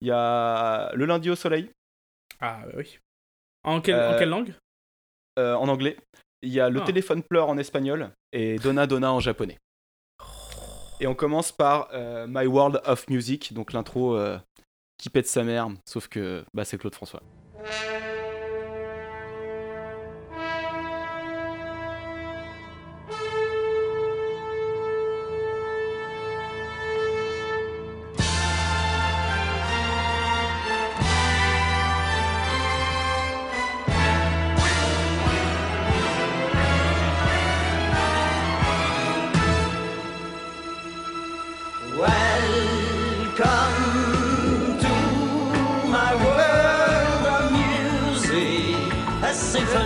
[0.00, 1.70] Il y a le lundi au soleil.
[2.40, 2.98] Ah bah oui.
[3.64, 4.54] En, quelle- en Euh, quelle langue?
[5.38, 5.96] euh, en anglais.
[6.42, 6.84] Il y a le Ah.
[6.84, 9.58] téléphone pleure en espagnol et Donna Donna en japonais.
[11.00, 14.14] Et on commence par euh, My World of Music, donc l'intro
[15.02, 17.20] qui pète sa mère, sauf que bah, c'est Claude François.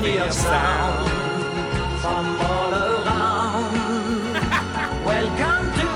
[0.07, 1.09] Symphony of sound
[2.01, 3.75] from all around.
[5.05, 5.89] Welcome to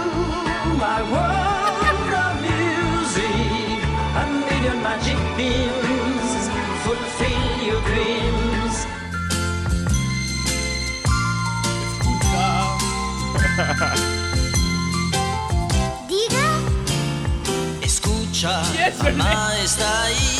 [0.84, 3.78] my world of music,
[4.16, 6.48] a million magic beams
[6.84, 8.86] fulfill your dreams.
[17.82, 18.62] Escucha,
[19.02, 20.39] mamá está ahí,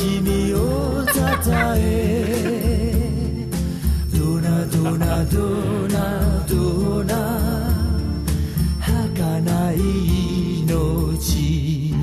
[0.00, 3.46] しみをたえ
[4.12, 5.38] どなどなど
[5.88, 7.14] などな
[8.80, 11.94] 儚い命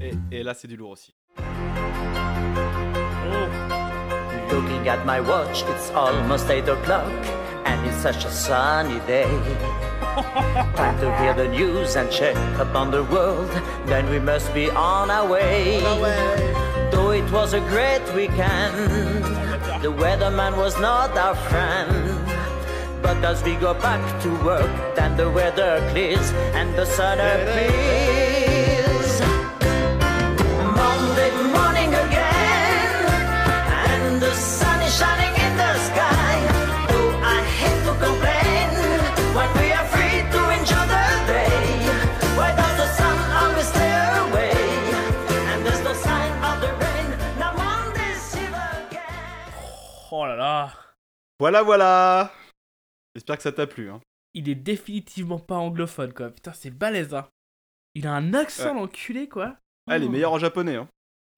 [0.00, 1.14] Et, et là, c'est du lourd aussi.
[4.50, 7.10] Looking at my watch, it's almost 8 o'clock,
[7.64, 9.26] and it's such a sunny day.
[10.76, 13.50] Time to hear the news and check upon the world,
[13.86, 15.80] then we must be on our way.
[17.17, 18.75] It was a great weekend,
[19.81, 21.91] the weatherman was not our friend.
[23.01, 28.06] But as we go back to work, then the weather clears and the sun appears.
[50.19, 50.73] Oh là là.
[51.39, 52.33] Voilà, voilà
[53.13, 53.91] J'espère que ça t'a plu.
[53.91, 54.01] Hein.
[54.33, 56.31] Il est définitivement pas anglophone, quoi.
[56.31, 57.27] Putain, c'est balèze, hein.
[57.93, 58.79] Il a un accent, Ouais.
[58.79, 59.57] l'enculé, quoi.
[59.87, 60.77] Ah, les meilleurs en japonais.
[60.77, 60.87] Hein.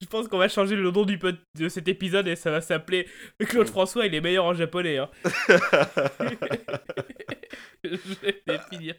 [0.00, 1.18] Je pense qu'on va changer le nom du
[1.56, 3.08] de cet épisode et ça va s'appeler
[3.40, 4.98] Claude François, il est meilleur en japonais.
[4.98, 5.10] Hein.
[7.82, 7.96] je
[8.46, 8.94] vais finir.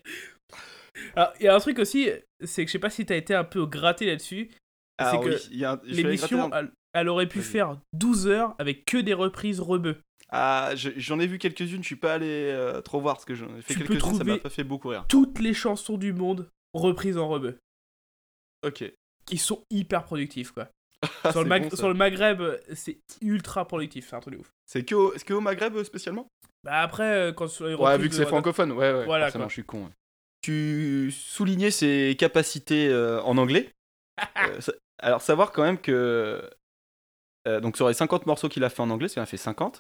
[1.15, 2.09] Alors, il y a un truc aussi,
[2.43, 4.49] c'est que je sais pas si t'as été un peu gratté là-dessus.
[4.97, 5.25] Ah c'est oui,
[5.59, 9.97] que un- l'émission, un- elle, aurait pu faire 12 heures avec que des reprises rebeux.
[10.29, 13.33] Ah, je- j'en ai vu quelques-unes, je suis pas allé euh, trop voir parce que
[13.35, 15.05] j'en ai fait quelques-unes, ça m'a pas fait beaucoup rire.
[15.07, 17.57] Toutes les chansons du monde reprises en rebeux.
[18.65, 18.83] Ok.
[19.31, 20.69] Ils sont hyper productifs, quoi.
[21.23, 22.41] Ah, sur, le bon, sur le Maghreb,
[22.73, 24.51] c'est ultra productif, c'est un truc de ouf.
[24.65, 26.27] C'est que, au- que au Maghreb euh, spécialement?
[26.65, 29.05] Bah après, euh, quand sur les Ouais, vu que c'est francophone, ouais, ouais.
[29.05, 29.49] Voilà, forcément, quoi.
[29.49, 29.85] je suis con.
[29.85, 29.91] ouais.
[30.41, 33.69] Tu soulignais ses capacités euh, en anglais.
[34.37, 36.49] Euh, ça- alors, savoir quand même que.
[37.47, 39.27] euh, donc, sur les 50 morceaux qu'il a fait en anglais, parce qu'il en a
[39.27, 39.79] fait 50.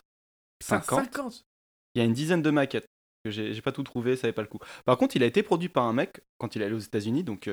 [0.59, 1.13] Putain, 50.
[1.13, 1.45] 50
[1.95, 2.85] Il y a une dizaine de maquettes.
[3.25, 4.59] que J'ai pas tout trouvé, ça avait pas le coup.
[4.85, 7.25] Par contre, il a été produit par un mec quand il est allé aux États-Unis,
[7.25, 7.49] donc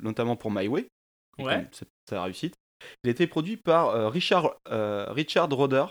[0.00, 0.86] notamment pour My Way.
[1.38, 1.66] Ouais.
[2.10, 2.54] sa réussite.
[3.04, 5.86] Il a été produit par Richard, Richard Roder.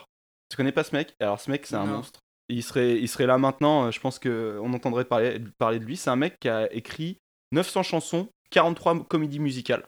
[0.49, 1.15] Tu connais pas ce mec?
[1.19, 1.97] Alors, ce mec, c'est un Non.
[1.97, 2.19] monstre.
[2.49, 5.97] Il serait, il serait là maintenant, euh, je pense qu'on entendrait parler, parler de lui.
[5.97, 7.17] C'est un mec qui a écrit
[7.51, 9.85] 900 chansons, 43 comédies musicales.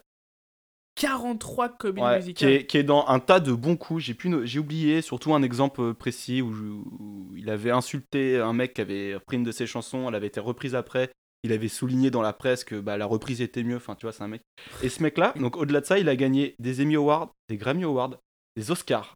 [0.96, 2.50] 43 comédies Ouais, qui, musicales.
[2.52, 4.04] est, qui est dans un tas de bons coups.
[4.04, 8.38] J'ai, pu no- j'ai oublié surtout un exemple précis où, je- où il avait insulté
[8.38, 11.10] un mec qui avait repris une de ses chansons, elle avait été reprise après.
[11.44, 13.78] Il avait souligné dans la presse que bah, la reprise était mieux.
[13.78, 14.42] Enfin, tu vois, c'est un mec.
[14.84, 17.86] Et ce mec-là, donc au-delà de ça, il a gagné des Emmy Awards, des Grammy
[17.86, 18.18] Awards,
[18.58, 19.16] des Oscars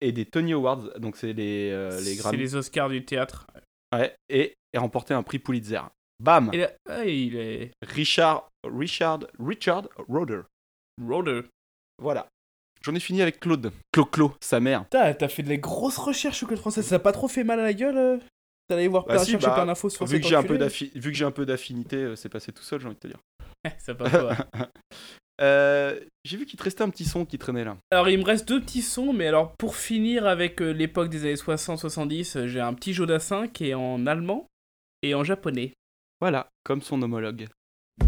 [0.00, 0.98] et des Tony Awards.
[0.98, 3.46] Donc c'est les, euh, les C'est les Oscars du théâtre.
[3.94, 5.80] Ouais, et, et remporté un prix Pulitzer.
[6.20, 7.70] Bam Et là, il est.
[7.82, 10.42] Richard, Richard, Richard Roder.
[11.00, 11.42] Roder.
[12.02, 12.26] Voilà.
[12.82, 13.72] J'en ai fini avec Claude.
[13.92, 14.84] Clo-Clo, sa mère.
[14.90, 16.82] T'as fait des grosses recherches sur Code Français.
[16.82, 18.18] Ça t'a pas trop fait mal à la gueule euh
[18.68, 20.58] T'allais voir Bah plein- si, bah, plein d'infos sur vu que j'ai un peu
[20.94, 23.06] vu que j'ai un peu d'affinité, euh, c'est passé tout seul, j'ai envie de te
[23.08, 23.18] dire.
[23.78, 24.36] Ça va pas.
[25.40, 27.76] Euh, j'ai vu qu'il te restait un petit son qui traînait là.
[27.92, 31.22] Alors, il me reste deux petits sons, mais alors pour finir avec euh, l'époque des
[31.22, 34.48] années 60-70, euh, j'ai un petit Jodassin qui est en allemand
[35.02, 35.74] et en japonais.
[36.20, 37.46] Voilà, comme son homologue.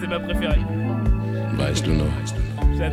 [0.00, 0.60] C'est ma préférée.
[1.58, 2.06] Weißt du noch,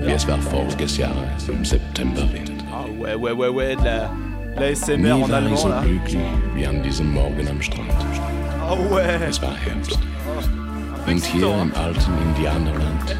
[0.05, 1.15] wie es war voriges Jahr
[1.47, 2.63] im Septemberwind?
[2.71, 4.11] Ah ouais, ouais, ouais, ouais, de la,
[4.55, 5.81] de la SMR Nie en war ich allemand so là.
[5.81, 6.17] glücklich
[6.55, 7.89] wie an diesem Morgen am Strand.
[8.69, 9.97] Es war Herbst.
[11.05, 13.15] Und hier im alten Indianerland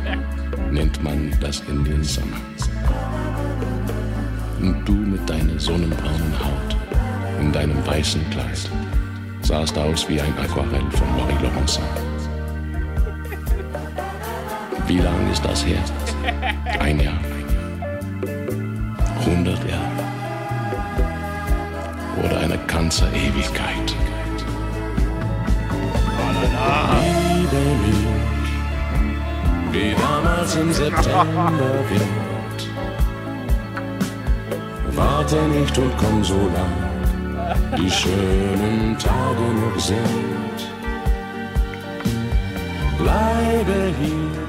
[0.71, 2.35] nennt man das Indian Summer.
[4.59, 6.75] Und du mit deiner sonnenbraunen Haut
[7.39, 8.69] in deinem weißen Kleid
[9.41, 11.83] sahst aus wie ein Aquarell von Marie Laurencin.
[14.85, 15.79] Wie lang ist das her?
[16.79, 17.19] Ein Jahr?
[19.25, 20.07] Hundert Jahre?
[22.25, 23.95] Oder eine ganze Ewigkeit?
[26.57, 28.51] Liebe mich,
[29.71, 32.59] wie damals im September wird.
[34.95, 36.75] Warte nicht und komm so lang,
[37.77, 40.57] die schönen Tage noch sind.
[42.97, 44.47] Bleibe hier.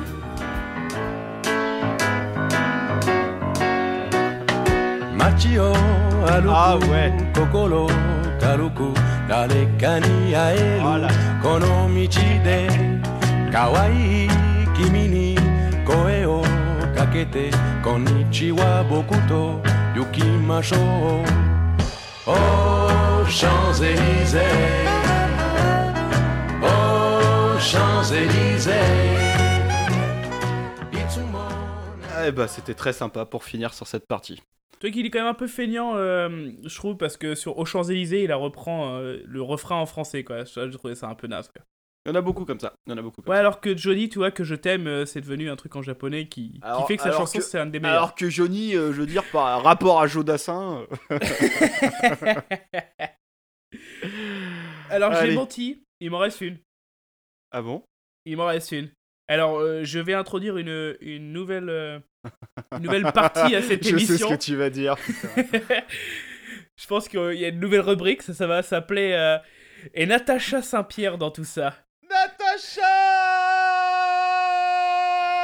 [5.19, 5.73] Machio,
[6.27, 7.13] aluku, Ah ouais.
[7.35, 7.87] kokoro,
[8.41, 8.93] karuku,
[9.29, 11.09] dare ka ni aeru,
[11.43, 12.59] kono michi de,
[13.53, 14.29] kawaii
[14.77, 15.27] kimi ni
[15.87, 16.43] koe o
[16.97, 17.51] kakete,
[17.85, 19.43] konnichiwa boku to
[19.97, 21.25] yukimashou.
[22.29, 24.39] aux Champs-Élysées,
[26.63, 28.73] aux Champs-Élysées.
[32.27, 34.43] Eh bah, c'était très sympa pour finir sur cette partie.
[34.81, 37.65] Vois qu'il est quand même un peu feignant, euh, je trouve, parce que sur Aux
[37.65, 40.45] Champs-Élysées, il a reprend euh, le refrain en français, quoi.
[40.45, 41.65] Je, je trouvais ça un peu naze, quoi.
[42.09, 42.73] Il y en a beaucoup comme ça.
[42.87, 43.21] Il y en a beaucoup.
[43.21, 45.77] Comme Ouais, alors que Johnny, tu vois, que je t'aime, euh, c'est devenu un truc
[45.77, 47.99] en japonais qui, fait que sa chanson, c'est un des meilleurs.
[47.99, 50.87] Alors que Johnny, euh, je veux dire, par rapport à Jodassin.
[54.89, 56.57] Alors, j'ai menti, il m'en reste une.
[57.51, 57.83] Ah bon?
[58.25, 58.91] Il m'en reste une.
[59.29, 62.03] Alors, je vais introduire une, une nouvelle,
[62.73, 64.17] une nouvelle partie à cette Je émission.
[64.17, 64.97] sais ce que tu vas dire.
[66.77, 69.39] Je pense qu'il y a une nouvelle rubrique, ça, ça va s'appeler euh,
[69.95, 71.75] Et Natacha Saint-Pierre dans tout ça.
[72.09, 72.83] Natacha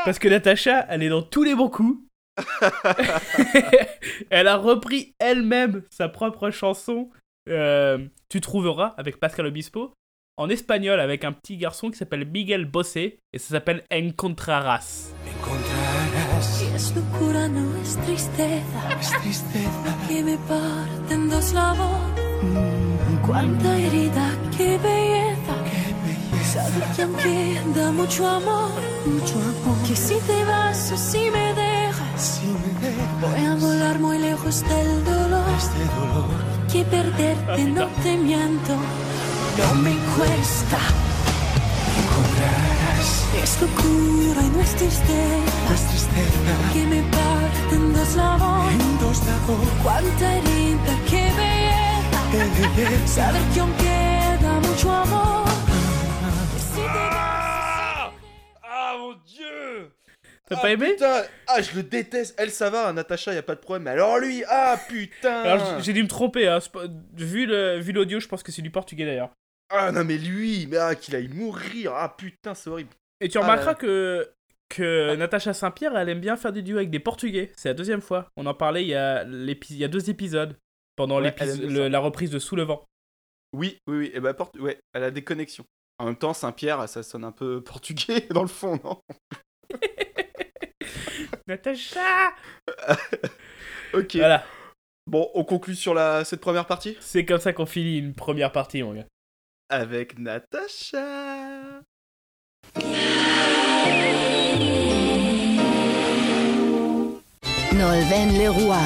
[0.04, 2.00] Parce que Natacha, elle est dans tous les bons coups.
[4.30, 7.10] elle a repris elle-même sa propre chanson
[7.48, 9.92] euh, Tu trouveras avec Pascal Obispo
[10.36, 14.80] en espagnol avec un petit garçon qui s'appelle Miguel Bosé et ça s'appelle Encontrarás.
[14.80, 15.12] Si
[16.74, 18.80] es locura, no es tristeza.
[19.00, 19.90] Es tristeza.
[20.08, 22.14] Que me parte en dos la voz.
[23.26, 25.54] Cuánta herida, qué belleza.
[26.52, 28.70] Saber que aunque da mucho amor,
[29.06, 29.78] mucho amor.
[29.86, 32.40] Que si te vas o si me dejas,
[33.20, 35.44] voy a volar muy lejos del dolor.
[36.70, 38.74] Que perderte no te miento,
[39.58, 40.78] no me cuesta.
[43.04, 43.42] Encontrarás.
[43.42, 45.68] Es locura y no es tristeza.
[45.68, 46.72] No es tristeza.
[46.72, 48.72] Que me parte en dos la voz.
[48.72, 49.68] En dos la voz.
[49.82, 53.06] Cuánta herida, qué belleza.
[53.06, 55.44] Saber que aún queda mucho amor.
[56.52, 58.12] Que si te vas.
[58.62, 59.92] Ah mon dieu
[60.46, 61.22] T'as Ah, pas aimé putain.
[61.46, 62.34] Ah, je le déteste.
[62.38, 63.84] Elle, ça va, Natacha, y a pas de problème.
[63.84, 66.58] Mais alors lui, ah putain Alors j'ai dû me tromper, hein.
[67.16, 67.46] vu
[67.92, 69.30] l'audio, je pense que c'est du portugais d'ailleurs.
[69.70, 71.92] Ah non, mais lui, mais ah, qu'il aille mourir.
[71.94, 72.90] Ah putain, c'est horrible.
[73.20, 74.30] Et tu Ah remarqueras que,
[74.68, 77.52] que Natacha Saint-Pierre, elle aime bien faire des duos avec des Portugais.
[77.56, 78.28] C'est la deuxième fois.
[78.36, 80.56] On en parlait il y a, il y a deux épisodes.
[80.96, 82.84] Pendant Ouais, le- la reprise de Sous le vent.
[83.52, 84.10] Oui, oui, oui.
[84.14, 84.56] Et bah, porte...
[84.58, 85.64] ouais, elle a des connexions.
[85.98, 89.00] En même temps, Saint-Pierre, ça sonne un peu portugais dans le fond, non?
[91.46, 92.32] Natacha
[93.94, 94.16] Ok.
[94.16, 94.44] Voilà.
[95.06, 96.24] Bon, on conclut sur la...
[96.24, 96.96] cette première partie?
[97.00, 99.06] C'est comme ça qu'on finit une première partie, mon gars.
[99.68, 101.84] Avec Natacha.
[107.72, 108.76] Nolwenn Leroy,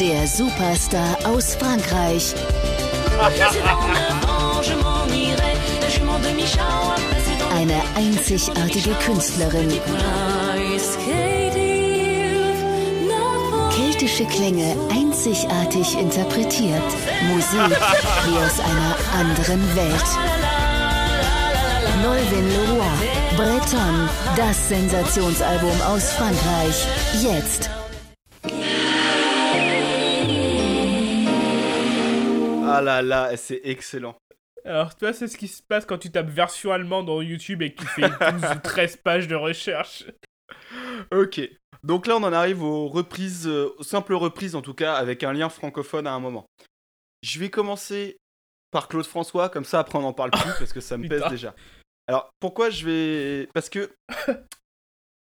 [0.00, 2.34] der Superstar aus Frankreich.
[7.50, 9.72] Eine einzigartige Künstlerin.
[13.98, 16.84] Keltische Klänge einzigartig interpretiert.
[17.32, 17.58] Musik
[18.26, 20.08] wie aus einer anderen Welt.
[22.00, 26.86] Nolwenn Leroy, Breton, das Sensationsalbum aus Frankreich.
[27.24, 27.70] Jetzt.
[32.68, 34.14] Ah là là, c'est excellent.
[34.64, 37.62] Alors, tu vois, c'est ce qui se passe quand tu tapes version allemande dans YouTube
[37.62, 40.04] et que tu fais 12 ou 13 pages de recherche.
[41.10, 41.40] Ok.
[41.84, 45.22] Donc là, on en arrive aux reprises, euh, aux simples reprises en tout cas, avec
[45.22, 46.46] un lien francophone à un moment.
[47.22, 48.16] Je vais commencer
[48.70, 51.24] par Claude François, comme ça après on n'en parle plus parce que ça me pèse
[51.30, 51.54] déjà.
[52.06, 53.48] Alors pourquoi je vais.
[53.54, 53.92] Parce que.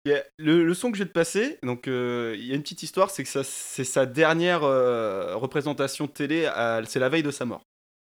[0.05, 2.83] le, le son que je vais te passer, donc euh, il y a une petite
[2.83, 6.51] histoire, c'est que c'est sa dernière euh, représentation de télé,
[6.87, 7.63] c'est la veille de sa mort.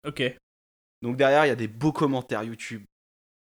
[0.06, 0.22] Ok.
[1.02, 2.84] Donc derrière, il y a des beaux commentaires YouTube.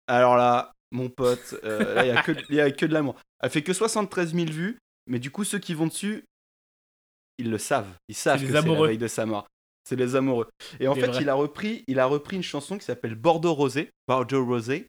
[0.07, 2.22] Alors là, mon pote, euh, là, il y a
[2.70, 3.16] que, a de l'amour.
[3.40, 6.24] Elle fait que 73 000 vues, mais du coup, ceux qui vont dessus,
[7.38, 7.92] ils le savent.
[8.09, 8.88] Ils savent que c'est la amoureux.
[8.88, 9.47] veille de sa mort.
[9.84, 10.49] C'est les amoureux.
[10.80, 13.90] Et en fait, il a, repris, il a repris une chanson qui s'appelle Bordeaux Rosé,
[14.09, 14.86] Bordeaux Rosé,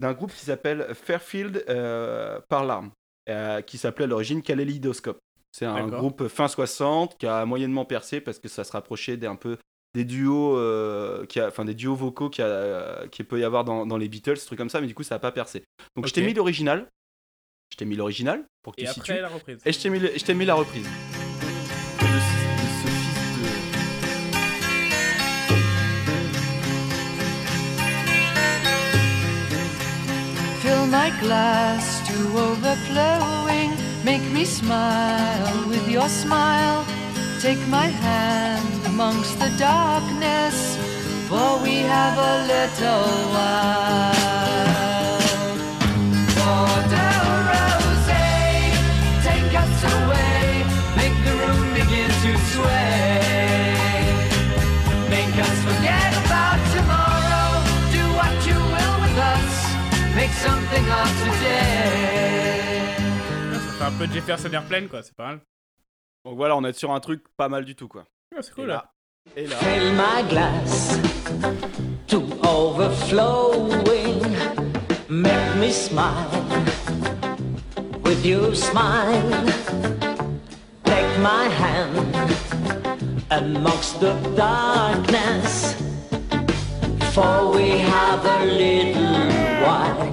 [0.00, 2.90] d'un groupe qui s'appelle Fairfield euh, par l'arme,
[3.28, 5.18] euh, qui s'appelait à l'origine Kaléidoscope.
[5.52, 9.26] C'est un groupe fin 60 qui a moyennement percé parce que ça se rapprochait des,
[9.26, 9.58] un peu
[9.94, 13.64] des duos, euh, qui a, enfin des duos vocaux qui, a, qui peut y avoir
[13.64, 15.64] dans, dans les Beatles, des trucs comme ça, mais du coup ça n'a pas percé.
[15.96, 16.86] Donc je t'ai mis l'original,
[17.72, 19.58] je t'ai mis l'original pour que Et tu après, situes, la reprise.
[19.64, 20.84] et je t'ai mis, le- je t'ai mis la reprise.
[20.84, 24.58] De, ce- de ce fils de-
[30.62, 33.70] Fill my glass to overflowing.
[34.04, 36.84] Make me smile with your smile.
[37.40, 40.76] Take my hand amongst the darkness,
[41.28, 45.20] for we have a little while.
[46.34, 48.20] For Del Rose,
[49.22, 50.66] take us away,
[50.98, 53.22] make the room begin to sway.
[55.08, 57.50] Make us forget about tomorrow,
[57.94, 59.54] do what you will with us,
[60.16, 61.78] make something of today.
[63.52, 65.40] Ça fait un peu Jefferson Airplane, quoi, c'est pas mal.
[66.28, 68.04] Donc voilà, on est sur un truc pas mal du tout, quoi.
[68.36, 69.32] Ouais, c'est Et cool, là, là.
[69.34, 69.56] et là.
[69.56, 70.98] Fill my glass
[72.06, 74.20] to overflowing.
[75.08, 76.28] Make me smile
[78.04, 79.22] with your smile.
[80.84, 82.14] Take my hand
[83.30, 85.76] amongst the darkness.
[87.14, 89.30] For we have a little
[89.64, 90.12] while.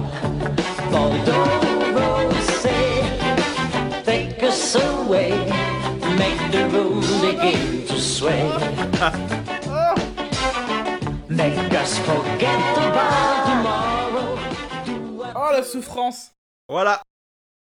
[0.90, 1.75] Bordeaux
[7.52, 8.42] begin to sway.
[11.28, 14.38] Make us forget about tomorrow.
[15.34, 16.32] Oh, la souffrance
[16.68, 17.02] Voilà,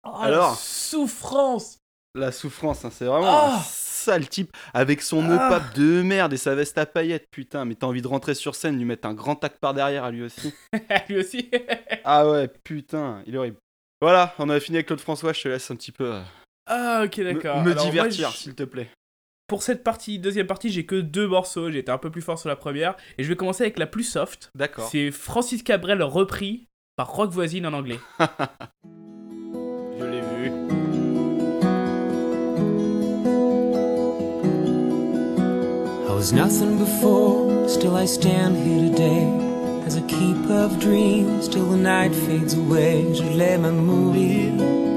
[0.05, 1.77] Oh, Alors la souffrance
[2.15, 5.49] la souffrance, hein, c'est vraiment un sale type avec son nœud Ah.
[5.49, 7.65] pape de merde et sa veste à paillettes, putain.
[7.65, 10.11] Mais t'as envie de rentrer sur scène, lui mettre un grand tac par derrière à
[10.11, 10.51] lui aussi.
[11.09, 11.51] Lui aussi
[12.03, 13.57] ah ouais, putain, il est horrible.
[14.01, 16.21] Voilà, on a fini avec Claude François, je te laisse un petit peu euh,
[16.65, 17.61] Ah, ok, me, d'accord.
[17.61, 18.89] me Alors, divertir, s'il te plaît.
[19.49, 21.71] Pour cette partie, deuxième partie, j'ai que deux morceaux.
[21.71, 22.95] J'ai été un peu plus fort sur la première.
[23.17, 24.51] Et je vais commencer avec la plus soft.
[24.53, 24.87] D'accord.
[24.91, 27.99] C'est Francis Cabrel repris par Rock Voisine en anglais.
[29.99, 30.51] Je l'ai vu.
[36.07, 39.25] I was nothing before, still I stand here today.
[39.87, 43.03] As a keeper of dreams, till the night fades away.
[43.15, 44.88] Je mourir.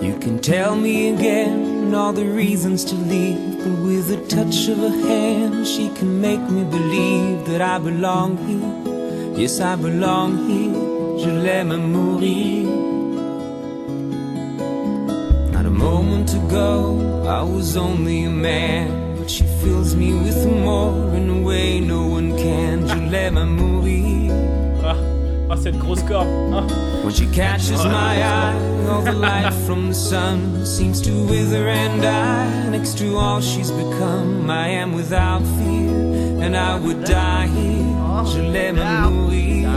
[0.00, 4.82] You can tell me again all the reasons to leave, but with a touch of
[4.82, 9.36] a hand, she can make me believe that I belong here.
[9.38, 10.90] Yes, I belong here.
[11.18, 12.64] Je l'aime mourir.
[15.52, 21.14] Not a moment ago, I was only a man, but she fills me with more
[21.14, 22.86] in a way no one can.
[22.88, 24.29] Je l'aime mourir.
[25.52, 26.28] Ah, cette grosse corde.
[26.52, 26.64] Ah.
[27.04, 28.54] When she catches my eye,
[28.88, 32.70] all the light from the sun seems to wither and die.
[32.70, 38.24] Next to all she's become, I am without fear, and I would die here.
[38.26, 38.76] Je l'aime
[39.10, 39.68] mourir.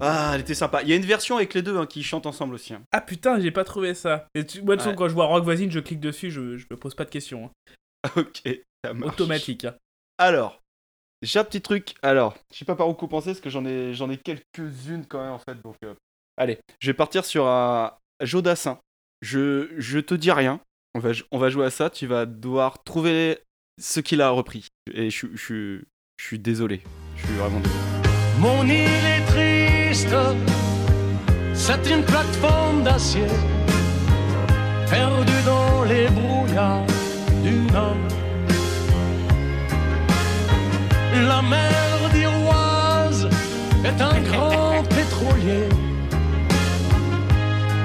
[0.00, 0.82] Ah, elle était sympa.
[0.82, 2.74] Il y a une version avec les deux hein, qui chantent ensemble aussi.
[2.74, 2.82] hein.
[2.92, 4.26] Ah putain, j'ai pas trouvé ça.
[4.34, 4.96] Et tu- moi, de toute façon, Ouais.
[4.96, 7.50] quand je vois Rock Voisine, je clique dessus, je, je me pose pas de questions.
[8.04, 8.10] hein.
[8.16, 8.42] ok,
[8.84, 9.12] ça marche.
[9.14, 9.64] Automatique.
[9.64, 9.74] hein.
[10.18, 10.60] Alors,
[11.24, 11.94] j'ai un petit truc.
[12.02, 15.22] Alors, je sais pas par où commencer parce que j'en ai, j'en ai quelques-unes quand
[15.22, 15.60] même en fait.
[15.62, 15.94] Donc, euh,
[16.36, 18.78] allez, je vais partir sur un Jodassin.
[19.22, 20.60] Je, je te dis rien.
[20.94, 21.90] On va, on va jouer à ça.
[21.90, 23.38] Tu vas devoir trouver
[23.80, 24.68] ce qu'il a repris.
[24.92, 25.80] Et je, je,
[26.18, 26.82] je suis désolé.
[27.16, 27.80] Je suis vraiment désolé.
[28.38, 30.14] Mon île est triste,
[31.54, 33.26] c'est une plateforme d'acier,
[34.90, 36.86] perdue dans les brouillards
[37.42, 37.96] du Nord.
[41.14, 43.28] La mer d'Iroise
[43.84, 45.68] est un grand pétrolier,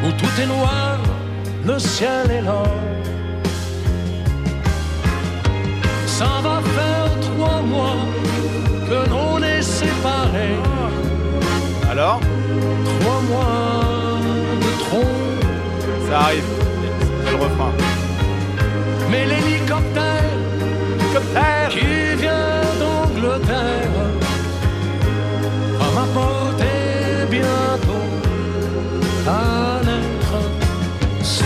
[0.04, 0.98] où tout est noir,
[1.66, 2.68] le ciel est l'or.
[6.06, 8.02] Ça va faire trois mois
[8.90, 10.60] que l'on est séparés.
[11.92, 12.20] Alors
[13.00, 14.20] Trois mois
[14.62, 15.12] de trop.
[16.10, 16.44] Ça arrive.
[17.24, 17.72] C'est le refrain.
[19.12, 20.30] Mais l'hélicoptère
[21.70, 22.49] qui vient
[29.30, 30.36] à naître.
[31.22, 31.44] Si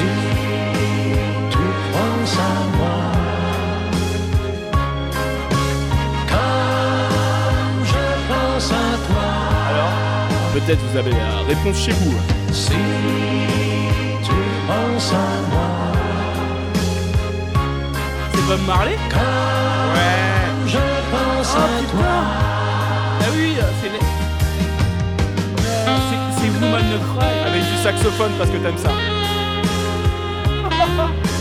[1.54, 3.00] tu penses à moi,
[6.32, 9.30] comme je pense à toi.
[9.70, 9.94] Alors
[10.54, 12.16] Peut-être vous avez la réponse chez vous.
[12.52, 12.72] Si
[14.28, 15.70] tu penses à moi,
[18.34, 18.98] C'est Bob Marley?
[19.10, 20.78] Comme je
[21.12, 22.14] pense à toi.
[23.22, 24.00] Ah oui, c'est les...
[25.86, 27.43] C'est- C'est Woman No Cry.
[27.84, 28.90] Saxophone parce que t'aimes ça.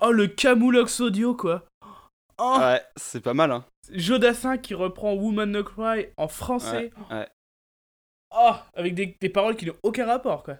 [0.00, 1.66] Oh, le Camoulox audio, quoi.
[2.38, 3.64] Oh, Ouais, c'est pas mal, hein.
[3.90, 6.92] Jodassin qui reprend Woman No Cry en français.
[7.10, 7.28] Ouais, ouais.
[8.36, 10.58] Oh, avec des, des paroles qui n'ont aucun rapport, quoi.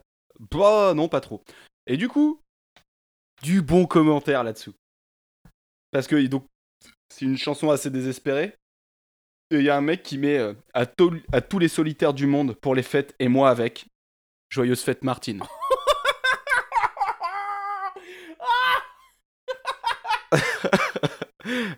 [0.51, 1.43] Bah non, pas trop.
[1.87, 2.41] Et du coup,
[3.43, 4.75] du bon commentaire là-dessous.
[5.91, 6.45] Parce que donc,
[7.09, 8.57] c'est une chanson assez désespérée.
[9.51, 12.13] Et il y a un mec qui met euh, à, to- à tous les solitaires
[12.15, 13.87] du monde pour les fêtes et moi avec.
[14.51, 15.43] Joyeuse fête Martine.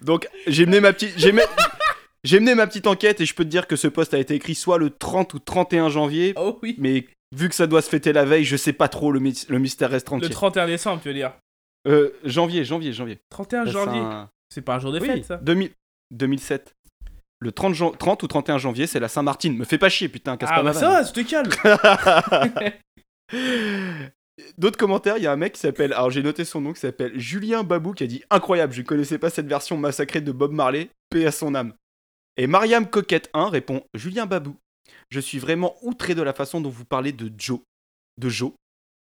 [0.02, 1.46] donc j'ai mené ma petite j'ai mené-
[2.24, 4.34] j'ai mené ma petite enquête et je peux te dire que ce post a été
[4.34, 6.34] écrit soit le 30 ou 31 janvier.
[6.36, 6.74] Oh oui.
[6.78, 9.46] Mais vu que ça doit se fêter la veille, je sais pas trop, le, my-
[9.48, 10.28] le mystère reste Le entier.
[10.30, 11.32] 31 décembre, tu veux dire?
[11.88, 13.20] Euh, janvier, janvier, janvier.
[13.30, 14.00] 31 Ça, c'est janvier.
[14.00, 15.36] un- C'est pas un jour de Oui, fête, ça?
[15.38, 15.70] 2000
[16.10, 16.74] 2007.
[17.40, 19.52] Le 30, jan- 30 ou 31 janvier, c'est la Saint-Martin.
[19.52, 21.50] Me fais pas chier, putain, casse Ah pas ma bah ça va, c'était calme.
[24.58, 26.80] D'autres commentaires, il y a un mec qui s'appelle, alors j'ai noté son nom, qui
[26.80, 30.32] s'appelle Julien Babou, qui a dit Incroyable, je ne connaissais pas cette version massacrée de
[30.32, 31.74] Bob Marley, paix à son âme.
[32.36, 34.56] Et Mariam Coquette 1 répond Julien Babou,
[35.10, 37.60] je suis vraiment outré de la façon dont vous parlez de Joe.
[38.18, 38.52] De Joe.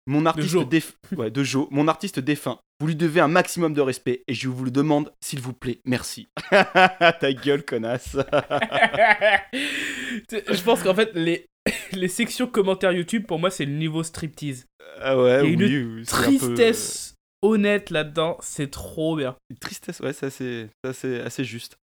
[0.06, 0.64] Mon artiste Joe.
[0.66, 2.58] déf- ouais, de Joe, mon artiste défunt.
[2.80, 5.80] Vous lui devez un maximum de respect et je vous le demande, s'il vous plaît,
[5.84, 6.28] merci.
[6.50, 8.16] Ta gueule, connasse.
[9.52, 11.46] je pense qu'en fait, les,
[11.92, 14.66] les sections commentaires YouTube, pour moi, c'est le niveau striptease.
[15.00, 18.70] Ah ouais, Il y a oui, une oui, c'est un peu- tristesse honnête là-dedans, c'est
[18.70, 19.36] trop bien.
[19.50, 21.76] Une tristesse, ouais, c'est assez, c'est assez, assez juste.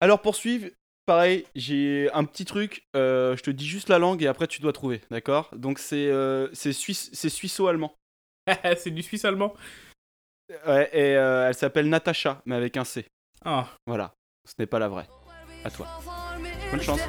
[0.00, 0.68] Alors, pour suivre,
[1.06, 2.82] pareil, j'ai un petit truc.
[2.96, 5.50] euh, je te dis juste la langue et après tu dois trouver, d'accord?
[5.56, 7.94] Donc, c'est euh, c'est suisse, c'est suisseau-allemand.
[8.76, 9.54] c'est du suisse allemand.
[10.66, 13.06] Ouais, et euh, elle s'appelle Natacha, mais avec un C.
[13.44, 13.66] Ah.
[13.86, 14.14] Voilà,
[14.46, 15.08] ce n'est pas la vraie.
[15.64, 15.86] À toi.
[16.70, 17.00] Bonne chance.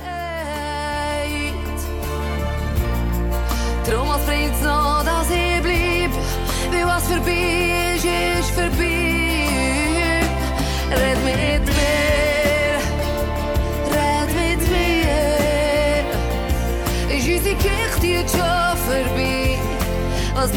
[20.39, 20.53] Als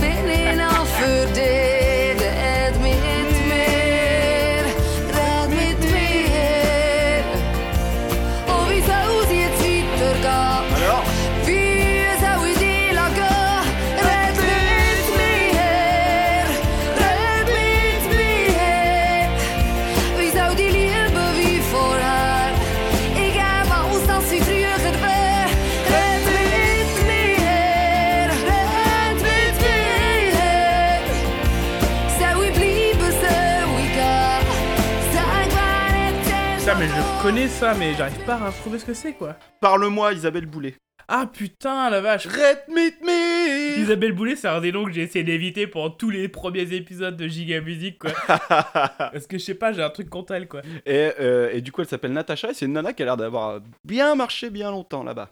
[37.23, 39.37] connais ça, mais j'arrive pas à retrouver ce que c'est, quoi.
[39.61, 40.75] Parle-moi, Isabelle Boulet.
[41.09, 42.27] Ah putain, la vache.
[42.27, 46.11] Red meet me Isabelle Boulet, c'est un des noms que j'ai essayé d'éviter pendant tous
[46.11, 48.11] les premiers épisodes de Giga Music, quoi.
[48.29, 50.63] Parce que je sais pas, j'ai un truc contre elle, quoi.
[50.87, 53.17] Et, euh, et du coup, elle s'appelle Natacha et c'est une nana qui a l'air
[53.17, 55.29] d'avoir bien marché bien longtemps là-bas.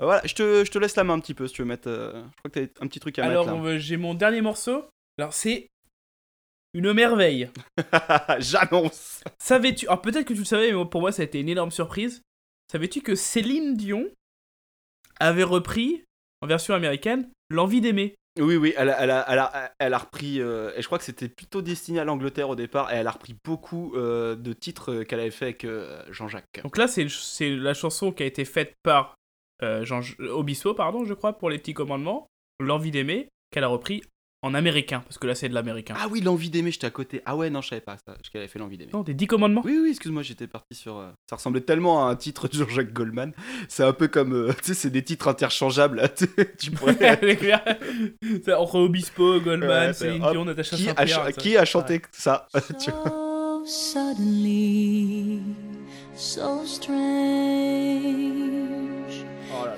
[0.00, 1.68] Euh, Voilà, je te, je te laisse la main un petit peu si tu veux
[1.68, 1.88] mettre.
[1.88, 4.14] euh, je crois que t'as un petit truc à Alors, mettre on veut- j'ai mon
[4.14, 4.84] dernier morceau.
[5.18, 5.68] Alors, c'est
[6.74, 7.50] une merveille.
[8.38, 9.22] J'annonce.
[9.38, 11.70] Savais-tu Alors, peut-être que tu le savais, mais pour moi, ça a été une énorme
[11.70, 12.22] surprise.
[12.70, 14.06] Savais-tu que Céline Dion
[15.20, 16.04] avait repris,
[16.42, 18.14] en version américaine, L'envie d'aimer?
[18.38, 20.40] Oui, oui, elle a, elle a, elle a, elle a repris.
[20.40, 22.92] euh, et je crois que c'était plutôt destiné à l'Angleterre au départ.
[22.92, 26.60] Et elle a repris beaucoup euh, de titres euh, qu'elle avait fait avec euh, Jean-Jacques.
[26.62, 29.14] Donc là, c'est c'est la chanson qui a été faite par
[29.60, 32.28] Jean Obispo, pardon, je crois, pour les petits commandements.
[32.60, 34.02] L'envie d'aimer, qu'elle a repris
[34.42, 35.94] en américain, parce que là, c'est de l'américain.
[35.98, 37.22] Ah oui, l'envie d'aimer, j'étais à côté.
[37.26, 38.92] Ah ouais, non, je savais pas ça, qu'elle avait fait l'envie d'aimer.
[38.92, 40.96] Non, des dix commandements Oui, oui, excuse-moi, j'étais parti sur.
[40.98, 43.32] euh, Ça ressemblait tellement à un titre de Jean-Jacques Goldman.
[43.68, 44.32] C'est un peu comme.
[44.34, 46.08] euh, tu sais, c'est des titres interchangeables.
[46.16, 46.26] tu
[46.58, 47.18] tu pourrais.
[48.44, 52.46] C'est Entre Obispo, Goldman, Ouais, Céline Dion, Natacha qui a, qui a chanté ça
[52.78, 53.24] Tu vois.
[53.66, 55.42] So suddenly,
[56.14, 57.14] so strange.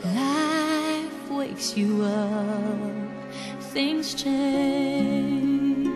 [0.04, 3.09] Life wakes you up,
[3.72, 5.86] things change.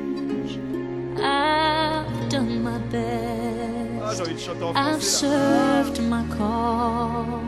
[1.21, 4.17] I've done my best.
[4.17, 7.41] j'ai envie de chanter en I've français served my call.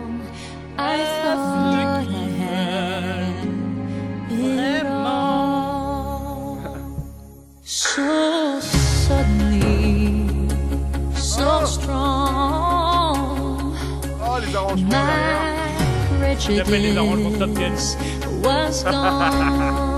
[0.78, 3.46] I thought I had
[4.30, 6.58] it all.
[7.62, 10.24] So suddenly,
[11.14, 13.16] so strong.
[14.20, 17.54] Oh, les arrangements My J'appelle les arrangements Top Gun.
[17.54, 17.96] prejudice
[18.42, 19.95] was gone.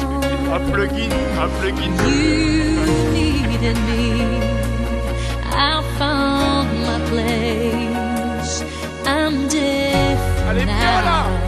[0.56, 1.92] Plugin, un plugin.
[2.06, 4.02] You needed me.
[5.44, 8.62] I found my place.
[9.04, 10.66] I'm different Allez,
[11.04, 11.38] là.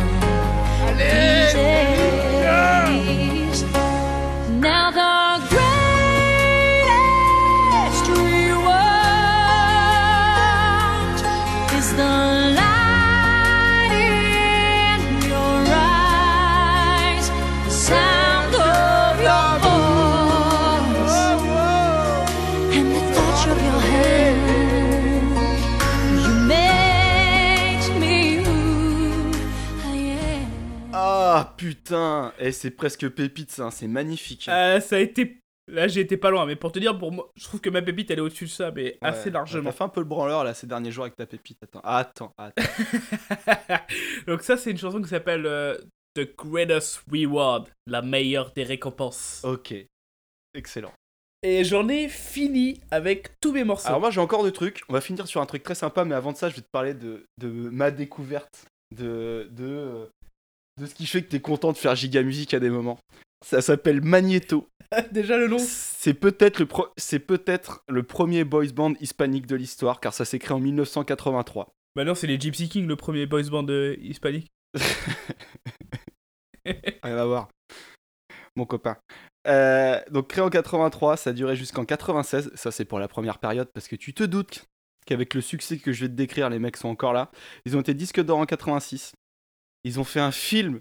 [31.91, 34.49] Putain, et c'est presque pépite ça, c'est magnifique.
[34.49, 35.39] Euh, ça a été.
[35.69, 37.81] Là, j'ai été pas loin, mais pour te dire, pour moi, je trouve que ma
[37.81, 39.71] pépite, elle est au-dessus de ça, mais assez largement.
[39.71, 41.59] T'as fait un peu le branleur là ces derniers jours avec ta pépite.
[41.63, 42.63] Attends, attends, attends.
[44.27, 45.79] Donc, ça, c'est une chanson qui s'appelle euh,
[46.15, 49.43] The Greatest Reward, la meilleure des récompenses.
[49.45, 49.75] ok,
[50.55, 50.93] excellent.
[51.43, 53.89] Et j'en ai fini avec tous mes morceaux.
[53.89, 54.83] Alors moi j'ai encore des trucs.
[54.91, 56.69] On va finir sur un truc très sympa, mais avant de ça, je vais te
[56.71, 60.11] parler de, de ma découverte de, de,
[60.81, 62.99] de ce qui fait que t'es content de faire giga musique à des moments.
[63.45, 64.69] Ça s'appelle Magneto.
[65.13, 69.57] Déjà le nom C'est peut-être le, pro- c'est peut-être le premier boys band hispanique de
[69.57, 71.69] l'histoire, car ça s'est créé en 1983.
[71.97, 74.49] Bah non, c'est les Gypsy King, le premier boys band euh, hispanique.
[76.65, 77.49] Rien à voir.
[78.57, 78.97] Mon copain.
[79.47, 82.51] Euh, donc créé en 83, ça a duré jusqu'en 96.
[82.55, 84.67] Ça c'est pour la première période parce que tu te doutes
[85.07, 87.31] qu'avec le succès que je vais te décrire, les mecs sont encore là.
[87.65, 89.13] Ils ont été disques d'or en 86.
[89.85, 90.81] Ils ont fait un film.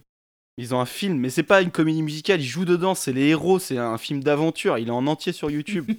[0.58, 2.42] Ils ont un film, mais c'est pas une comédie musicale.
[2.42, 4.78] Ils jouent dedans, c'est les héros, c'est un film d'aventure.
[4.78, 5.90] Il est en entier sur YouTube.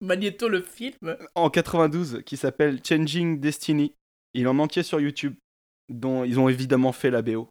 [0.00, 3.94] Magneto, le film en 92 qui s'appelle Changing Destiny.
[4.34, 5.36] Il est en entier sur YouTube,
[5.88, 7.48] dont ils ont évidemment fait la BO.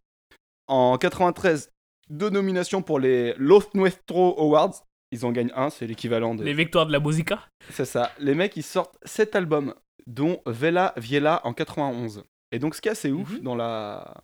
[0.67, 1.71] En 93,
[2.09, 4.83] deux nominations pour les Los Nuestro Awards.
[5.11, 6.43] Ils en gagnent un, c'est l'équivalent de.
[6.43, 8.11] Les victoires de la musica C'est ça.
[8.19, 9.73] Les mecs, ils sortent 7 albums,
[10.05, 12.25] dont Vela Viela en 91.
[12.51, 14.23] Et donc, ce qui est assez ouf dans la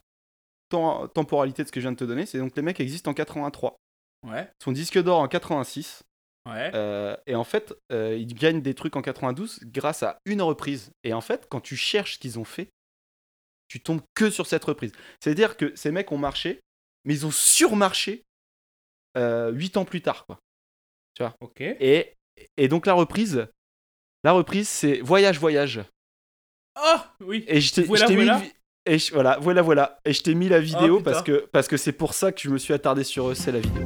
[0.70, 3.12] tem- temporalité de ce que je viens de te donner, c'est donc les mecs existent
[3.12, 3.78] en 83.
[4.28, 4.50] Ouais.
[4.62, 6.04] Son disque d'or en 86.
[6.48, 6.72] Ouais.
[6.74, 10.92] Euh, et en fait, euh, ils gagnent des trucs en 92 grâce à une reprise.
[11.04, 12.70] Et en fait, quand tu cherches ce qu'ils ont fait,
[13.68, 14.94] tu tombes que sur cette reprise.
[15.22, 16.62] C'est-à-dire que ces mecs ont marché,
[17.04, 18.24] mais ils ont surmarché
[19.18, 20.40] euh, 8 ans plus tard, quoi.
[21.16, 21.36] Tu vois?
[21.42, 21.60] Ok.
[21.62, 22.14] et,
[22.56, 23.48] et donc la reprise,
[24.24, 25.82] la reprise, c'est Voyage, Voyage.
[26.80, 28.38] Ah oui Et je t'ai Voilà, mis voilà.
[28.38, 28.52] vi-
[28.86, 30.00] et je- voilà, voilà, voilà.
[30.06, 31.12] Et je t'ai mis la vidéo Oh, putain.
[31.12, 33.52] parce que parce que c'est pour ça que je me suis attardé sur eux, c'est
[33.52, 33.84] la vidéo.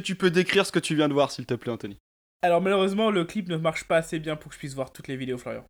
[0.00, 1.96] Que tu peux décrire ce que tu viens de voir, s'il te plaît, Anthony
[2.42, 5.08] Alors malheureusement, le clip ne marche pas assez bien pour que je puisse voir toutes
[5.08, 5.64] les vidéos, Florian.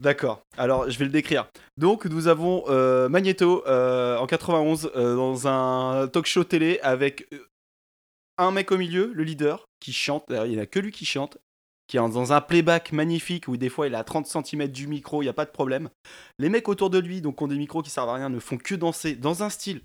[0.00, 1.48] D'accord, alors je vais le décrire.
[1.76, 7.28] Donc nous avons euh, Magneto euh, en 91 euh, dans un talk show télé avec
[8.38, 11.04] un mec au milieu, le leader, qui chante, il n'y en a que lui qui
[11.04, 11.38] chante,
[11.86, 14.88] qui est dans un playback magnifique où des fois il est à 30 cm du
[14.88, 15.90] micro, il n'y a pas de problème.
[16.38, 18.56] Les mecs autour de lui, donc ont des micros qui servent à rien, ne font
[18.56, 19.80] que danser dans un style,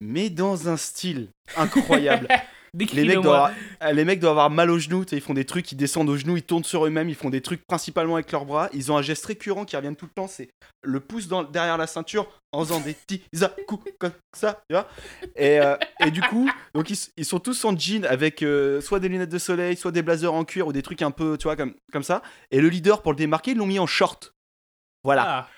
[0.00, 2.28] mais dans un style incroyable.
[2.92, 3.34] les, mecs doivent
[3.80, 6.16] avoir, les mecs doivent avoir mal aux genoux, ils font des trucs, ils descendent aux
[6.16, 8.68] genoux, ils tournent sur eux-mêmes, ils font des trucs principalement avec leurs bras.
[8.72, 10.50] Ils ont un geste récurrent qui revient tout le temps, c'est
[10.82, 13.22] le pouce dans, derrière la ceinture en faisant des petits
[13.66, 14.88] coups comme ça, tu vois.
[15.36, 19.00] Et, euh, et du coup, donc ils, ils sont tous en jean avec euh, soit
[19.00, 21.44] des lunettes de soleil, soit des blazers en cuir ou des trucs un peu, tu
[21.44, 22.22] vois, comme, comme ça.
[22.50, 24.34] Et le leader, pour le démarquer, ils l'ont mis en short.
[25.04, 25.24] Voilà.
[25.26, 25.48] Ah,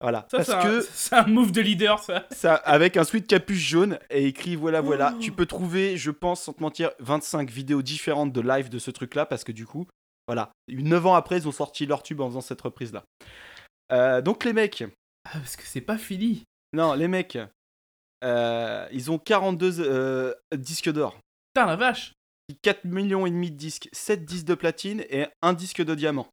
[0.00, 0.26] Voilà.
[0.30, 2.26] ça, Parce que c'est un move de leader, ça.
[2.30, 5.12] ça, avec un sweat capuche jaune et écrit voilà voilà.
[5.16, 5.18] Oh.
[5.18, 8.90] Tu peux trouver, je pense, sans te mentir, 25 vidéos différentes de live de ce
[8.92, 9.86] truc-là parce que du coup,
[10.28, 13.02] voilà, 9 ans après, ils ont sorti leur tube en faisant cette reprise-là.
[13.92, 14.84] Euh, donc les mecs,
[15.24, 16.44] Ah, parce que c'est pas fini.
[16.72, 17.38] non, les mecs,
[18.24, 21.18] euh, ils ont 42 euh, disques d'or,
[21.54, 22.12] Putain, la vache.
[22.62, 26.28] 4 millions et demi de disques, 7 disques de platine et un disque de diamant.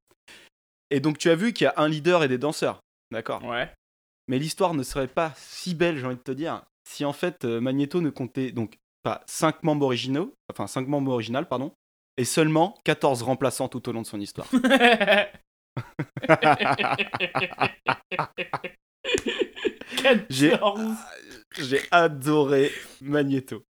[0.91, 2.79] Et donc tu as vu qu'il y a un leader et des danseurs,
[3.15, 3.71] d'accord Ouais.
[4.27, 7.45] Mais l'histoire ne serait pas si belle, j'ai envie de te dire, si en fait
[7.45, 11.73] euh, Magneto ne comptait donc pas 5 membres originaux, enfin 5 membres originaux, pardon,
[12.17, 14.47] et seulement 14 remplaçants tout au long de son histoire.
[20.29, 20.95] J'ai 14.
[21.57, 23.63] j'ai adoré Magneto.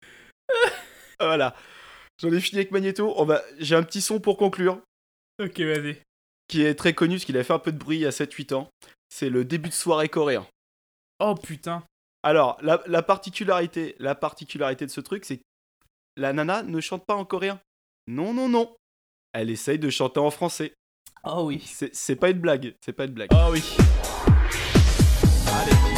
[1.20, 1.54] voilà.
[2.20, 3.12] J'en ai fini avec Magneto.
[3.16, 3.42] On va...
[3.58, 4.80] J'ai un petit son pour conclure,
[5.42, 5.96] Ok, vas-y.
[6.48, 8.68] qui est très connu parce qu'il avait fait un peu de bruit à 7-8 ans.
[9.16, 10.44] C'est le début de soirée coréen.
[11.20, 11.84] Oh putain.
[12.24, 15.42] Alors, la, la particularité, la particularité de ce truc, c'est que
[16.16, 17.60] la nana ne chante pas en coréen.
[18.08, 18.74] Non, non, non.
[19.32, 20.74] Elle essaye de chanter en français.
[21.22, 21.62] Oh oui.
[21.92, 22.74] C'est pas une blague.
[22.84, 23.28] C'est pas une blague.
[23.32, 23.62] Oh oui.
[25.64, 25.93] Déjà-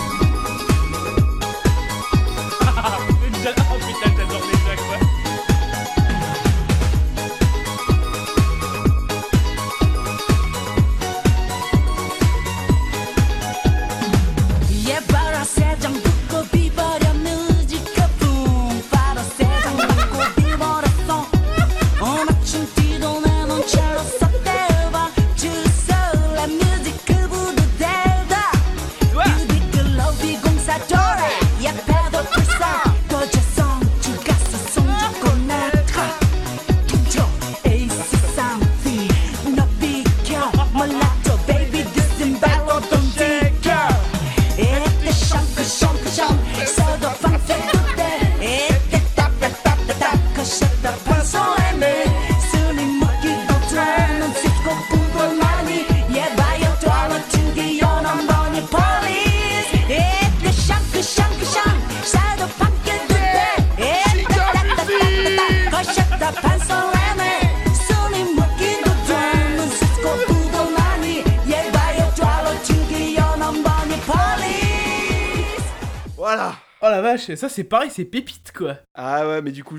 [76.86, 78.78] Oh la vache, ça c'est pareil, c'est pépite quoi.
[78.94, 79.78] Ah ouais, mais du coup,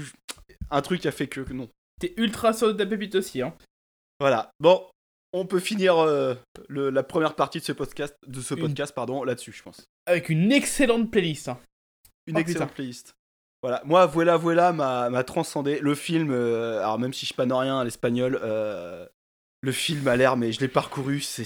[0.71, 1.69] un truc a fait que que non.
[2.01, 3.55] T'es ultra sur de la pépite aussi, hein.
[4.19, 4.49] Voilà.
[4.59, 4.83] Bon,
[5.31, 6.35] on peut finir euh,
[6.67, 9.85] le- la première partie de ce podcast, de ce Une- podcast, pardon, là-dessus, je pense.
[10.05, 11.47] Avec une excellente playlist.
[11.49, 11.59] hein.
[12.27, 12.75] Une Oh, excellente putain.
[12.75, 13.13] playlist.
[13.63, 14.73] Voilà, moi, Voilà Voilà
[15.09, 15.79] m'a transcendé.
[15.79, 19.07] Le film, euh, alors même si je panne rien à l'espagnol, euh,
[19.61, 21.43] le film a l'air, mais je l'ai parcouru, c'est,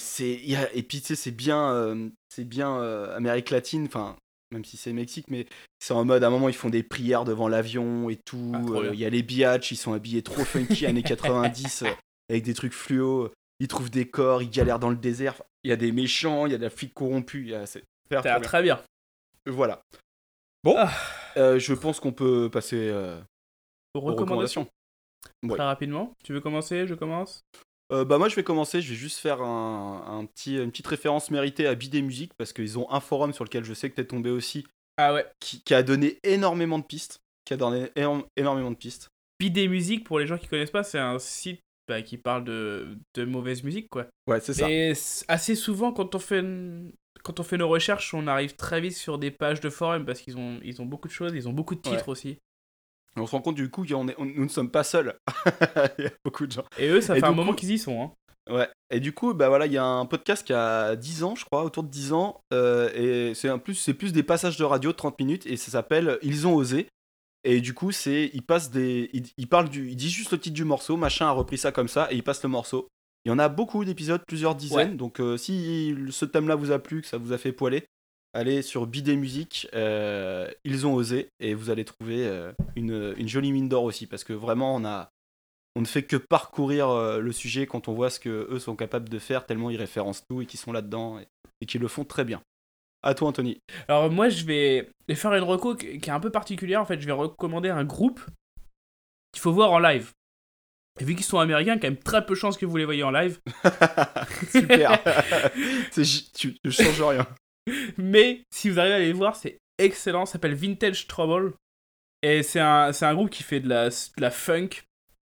[0.74, 2.82] et puis tu sais, c'est bien, c'est bien
[3.16, 4.18] Amérique latine, enfin,
[4.52, 5.46] même si c'est Mexique, mais
[5.80, 8.52] c'est en mode, à un moment, ils font des prières devant l'avion et tout.
[8.56, 8.90] Ah, euh.
[8.94, 11.88] Il y a les biatchs, ils sont habillés trop funky, années 90, euh,
[12.30, 13.32] avec des trucs fluo.
[13.60, 15.42] Ils trouvent des corps, ils galèrent dans le désert.
[15.64, 17.54] Il y a des méchants, il y a de la flic corrompue.
[17.54, 18.22] a- C'est bien.
[18.42, 18.82] très bien.
[19.46, 19.82] Voilà.
[20.64, 20.92] Bon, Ah.
[21.38, 23.20] euh, je pense qu'on peut passer euh,
[23.94, 24.68] Aux recommandations.
[25.44, 25.56] Ouais.
[25.56, 26.14] Très rapidement.
[26.24, 27.42] Tu veux commencer Je commence?
[27.92, 30.88] Euh, bah moi je vais commencer, je vais juste faire un, un petit, une petite
[30.88, 33.96] référence méritée à Bidet Musique parce qu'ils ont un forum sur lequel je sais que
[33.96, 34.66] t'es tombé aussi
[34.98, 35.26] Ah ouais.
[35.42, 37.90] qui, qui a donné énormément de pistes, qui a donné
[38.38, 39.10] énormément de pistes.
[39.40, 42.98] Bidet Musique, pour les gens qui connaissent pas, c'est un site bah, qui parle de,
[43.16, 44.06] de mauvaise musique, quoi.
[44.28, 44.70] Ouais, c'est ça.
[44.72, 44.94] Et
[45.28, 48.96] assez souvent, quand on, fait, une- quand on fait nos recherches, on arrive très vite
[48.96, 51.54] sur des pages de forum parce qu'ils ont, ils ont beaucoup de choses, ils ont
[51.54, 52.10] beaucoup de titres Ouais.
[52.12, 52.38] aussi.
[53.18, 55.16] On se rend compte du coup qu'on est, on- nous ne sommes pas seuls.
[56.00, 56.64] Il y a beaucoup de gens.
[56.78, 58.02] Et eux, ça Et fait un moment qu'ils y sont.
[58.02, 58.12] Hein.
[58.54, 58.68] Ouais.
[58.90, 61.46] Et du coup, bah voilà, il y a un podcast qui a 10 ans, je
[61.46, 62.90] crois, autour de 10 ans, euh,
[63.30, 66.18] et c'est plus, c'est plus des passages de radio de 30 minutes, et ça s'appelle
[66.24, 66.88] Ils ont osé.
[67.44, 70.40] Et du coup, c'est, ils passent des, ils, ils parlent du, ils disent juste le
[70.40, 72.88] titre du morceau, machin a repris ça comme ça, et ils passent le morceau.
[73.26, 74.96] Il y en a beaucoup d'épisodes, plusieurs dizaines, Ouais.
[74.96, 77.86] donc euh, si ce thème-là vous a plu, que ça vous a fait poiler,
[78.34, 83.28] allez sur Bidet Musique, euh, Ils ont osé, et vous allez trouver euh, une, une
[83.28, 85.10] jolie mine d'or aussi, parce que vraiment, on a,
[85.76, 88.76] on ne fait que parcourir euh, le sujet quand on voit ce que eux sont
[88.76, 91.28] capables de faire, tellement ils référencent tout et qu'ils sont là-dedans et,
[91.62, 92.42] et qu'ils le font très bien.
[93.04, 93.58] À toi, Anthony.
[93.88, 96.82] Alors moi, je vais faire une reco qui est un peu particulière.
[96.82, 98.22] En fait, je vais recommander un groupe
[99.32, 100.12] qu'il faut voir en live.
[101.00, 103.02] Et vu qu'ils sont américains, quand même très peu de chance que vous les voyez
[103.04, 103.40] en live.
[104.52, 105.00] Super.
[106.36, 107.26] Tu ne changes rien.
[107.98, 110.26] Mais si vous arrivez à les voir, c'est excellent.
[110.26, 111.54] Ça s'appelle Vintage Trouble.
[112.24, 114.70] Et c'est un, un groupe qui fait de la, funk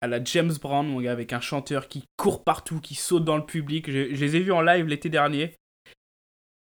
[0.01, 3.36] à la James Brown, mon gars, avec un chanteur qui court partout, qui saute dans
[3.36, 3.91] le public.
[3.91, 5.55] Je, les ai vus en live l'été dernier.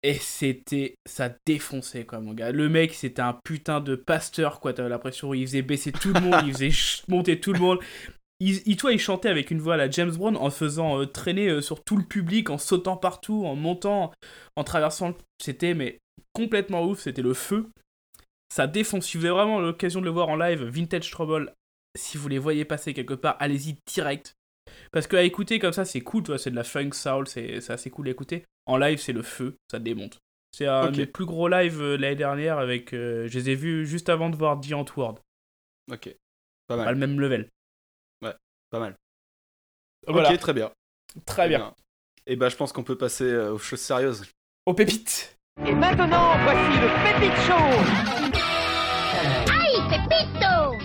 [0.02, 0.96] Et c'était.
[1.06, 2.52] Ça défonçait, quoi, mon gars.
[2.52, 4.74] Le mec, c'était un putain de pasteur, quoi.
[4.74, 6.72] T'avais l'impression il faisait baisser tout le monde, il faisait
[7.08, 7.80] monter tout le monde.
[8.46, 11.06] Il, il, toi, il chantait avec une voix à la James Brown en faisant euh,
[11.06, 14.12] traîner euh, sur tout le public, en sautant partout, en montant,
[14.56, 15.10] en traversant.
[15.10, 16.00] le- C'était mais
[16.34, 17.70] complètement ouf, c'était le feu.
[18.54, 19.06] Ça défonce.
[19.08, 21.54] Si vous avez vraiment l'occasion de le voir en live, Vintage Trouble,
[21.98, 24.34] si vous les voyez passer quelque part, allez-y direct.
[24.92, 27.70] Parce que à écouter comme ça, c'est cool, toi, c'est de la funk soul, c'est
[27.70, 28.44] assez cool à écouter.
[28.66, 30.20] En live, c'est le feu, ça démonte.
[30.56, 30.94] C'est un Ok.
[30.94, 32.92] des plus gros lives euh, l'année dernière avec.
[32.92, 35.20] je les ai vus juste avant de voir Giant World.
[35.92, 36.16] Ok.
[36.68, 36.86] Pas mal.
[36.86, 37.50] Pas le même level.
[38.74, 38.96] Pas mal.
[40.08, 40.32] Voilà.
[40.32, 40.72] Ok, très bien.
[41.28, 41.76] Très bien.
[42.26, 44.26] Et bah, je pense qu'on peut passer euh, aux choses sérieuses.
[44.66, 45.38] Aux pépites.
[45.64, 47.54] Et maintenant, voici le Pépite Show
[49.54, 49.78] Aïe,
[50.10, 50.84] Pépito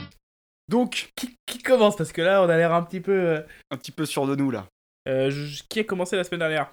[0.68, 1.96] Donc, Qui, qui commence?
[1.96, 3.12] Parce que là, on a l'air un petit peu.
[3.12, 4.66] euh, un petit peu sûr de nous là.
[5.08, 6.70] euh, je- qui a commencé la semaine dernière?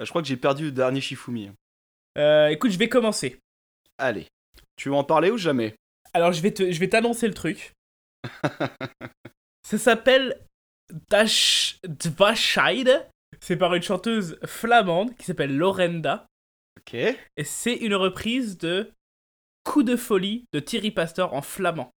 [0.00, 1.52] Euh, Je crois que j'ai perdu le dernier Shifumi.
[2.18, 3.38] Euh, Écoute, je vais commencer.
[3.98, 4.26] Allez.
[4.74, 5.76] Tu veux en parler ou jamais?
[6.12, 7.70] Alors, je vais te, je vais t'annoncer le truc.
[9.62, 10.40] Ça s'appelle
[11.88, 13.06] Dvascheide.
[13.40, 16.26] C'est par une chanteuse flamande qui s'appelle Lorenda.
[16.78, 16.94] Ok.
[16.94, 18.92] Et c'est une reprise de
[19.64, 21.90] Coup de folie de Thierry Pastor en flamand.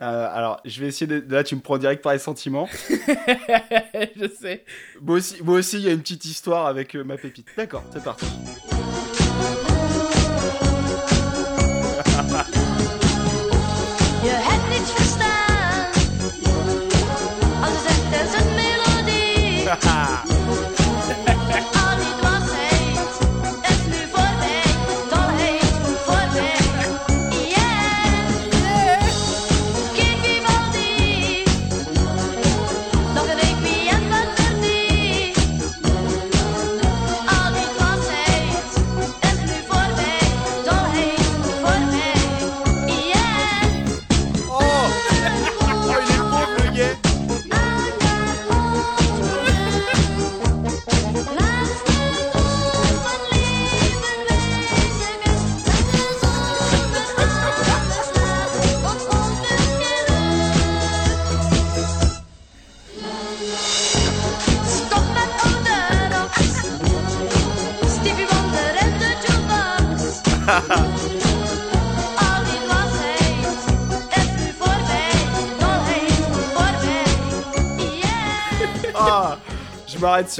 [0.00, 1.24] Euh, alors, je vais essayer de...
[1.32, 2.68] Là, tu me prends direct par les sentiments.
[2.88, 4.64] je sais.
[5.00, 7.48] Moi aussi, moi aussi, il y a une petite histoire avec euh, ma pépite.
[7.56, 8.26] D'accord, c'est parti.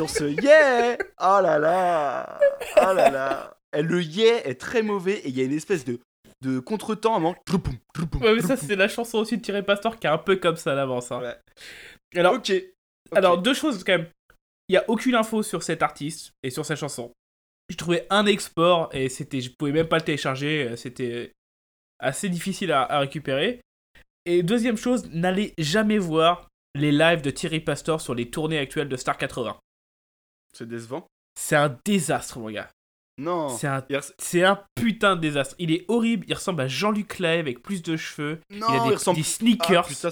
[0.07, 2.39] Sur ce yeah Oh là là
[2.77, 5.85] Oh là là Et le yeah est très mauvais et il y a une espèce
[5.85, 5.99] de,
[6.43, 7.37] de contretemps à moment.
[8.21, 10.57] Ouais, mais ça, c'est la chanson aussi de Thierry Pastor qui est un peu comme
[10.57, 11.11] ça à l'avance.
[11.13, 11.35] hein.
[12.17, 12.53] Alors, Ok.
[13.15, 14.07] alors, deux choses quand même.
[14.69, 17.13] Il y a aucune info sur cet artiste et sur sa chanson.
[17.71, 20.69] J'ai trouvé un export et c'était, je pouvais même pas le télécharger.
[20.71, 21.33] euh, C'était
[21.99, 23.61] assez difficile à, à récupérer.
[24.27, 28.89] Et deuxième chose, n'allez jamais voir les lives de Thierry Pastor sur les tournées actuelles
[28.89, 29.57] de Star 80.
[30.53, 31.07] C'est décevant.
[31.39, 32.69] C'est un désastre, mon gars.
[33.19, 33.49] Non.
[33.49, 33.85] C'est un,
[34.19, 34.43] c'est
[34.75, 35.55] putain de désastre.
[35.59, 36.25] Il est horrible.
[36.29, 38.41] Il ressemble à Jean-Luc Lahaye avec plus de cheveux.
[38.51, 39.85] Non, il a des, il ressemble- des sneakers.
[39.85, 40.11] Ah, putain,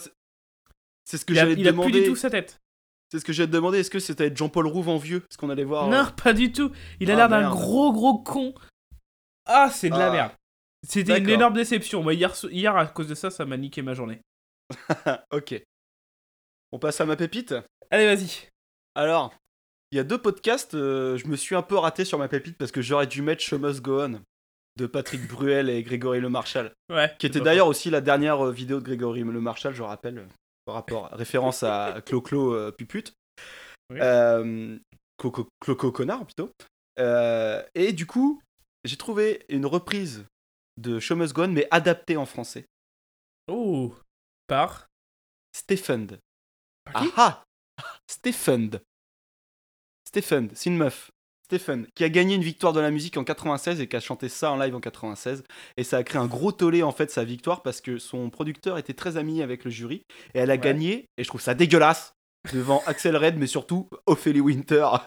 [1.05, 1.91] c'est- ce que j'allais te il a demander.
[1.93, 2.59] plus du tout sa tête.
[3.13, 3.79] C'est ce que j'allais te demander.
[3.79, 5.87] Est-ce que c'était Jean-Paul Rouve en vieux Ce qu'on allait voir.
[5.89, 6.73] Non, euh, pas du tout.
[6.99, 8.53] Il a Ah, l'air d'un gros gros con.
[9.45, 10.13] Ah, c'est de la Ah.
[10.13, 10.33] merde.
[10.89, 12.03] C'était une énorme déception.
[12.03, 14.21] Moi, hier, hier, à cause de ça, ça m'a niqué ma journée.
[15.33, 15.63] ok.
[16.73, 17.55] On passe à ma pépite?
[17.91, 18.49] Allez, vas-y.
[18.97, 19.33] Alors,
[19.93, 22.59] il y a deux podcasts, euh, je me suis un peu raté sur ma pépite
[22.59, 24.21] parce que j'aurais dû mettre Show Must Go On
[24.77, 26.73] de Patrick Bruel et Grégory Le Marchal.
[26.91, 27.13] Ouais.
[27.19, 30.27] Qui était d'ailleurs aussi la dernière euh, vidéo de Grégory Le Marchal, je rappelle, euh,
[30.65, 33.15] par rapport, référence à Clo-Clo euh, Pupute.
[33.91, 33.99] Oui.
[34.01, 34.79] Euh,
[35.19, 36.53] Clo-Clo Connard plutôt.
[37.75, 38.41] Et du coup,
[38.85, 40.27] j'ai trouvé une reprise
[40.77, 42.67] de Show Must Go On, mais adaptée en français.
[43.49, 43.95] Oh.
[44.47, 44.87] Par.
[45.55, 46.19] Stephen.
[46.95, 47.45] Ah ah
[48.07, 48.79] Stephen.
[50.09, 51.11] Stephen, c'est une meuf.
[51.45, 54.29] Stephen, qui a gagné une victoire de la musique en 96 et qui a chanté
[54.29, 55.45] ça en live en 96.
[55.77, 58.79] Et ça a créé un gros tollé en fait sa victoire parce que son producteur
[58.79, 60.03] était très ami avec le jury
[60.35, 60.59] et elle a Ouais.
[60.59, 61.05] gagné.
[61.19, 62.15] Et je trouve ça dégueulasse
[62.53, 64.87] devant Axel Red, mais surtout Ophélie Winter.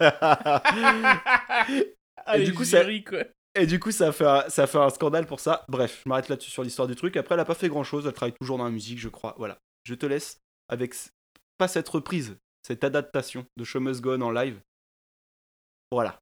[2.26, 3.20] Ah, Et du coup, ça- quoi.
[3.54, 5.64] Et du coup, ça a, fait un, ça a fait un scandale pour ça.
[5.68, 7.16] Bref, je m'arrête là-dessus sur l'histoire du truc.
[7.16, 8.06] Après, elle a pas fait grand-chose.
[8.06, 9.34] Elle travaille toujours dans la musique, je crois.
[9.38, 9.58] Voilà.
[9.84, 10.38] Je te laisse
[10.68, 10.94] avec,
[11.58, 14.60] pas cette reprise, cette adaptation de Show Must Go On en live.
[15.92, 16.20] Voilà.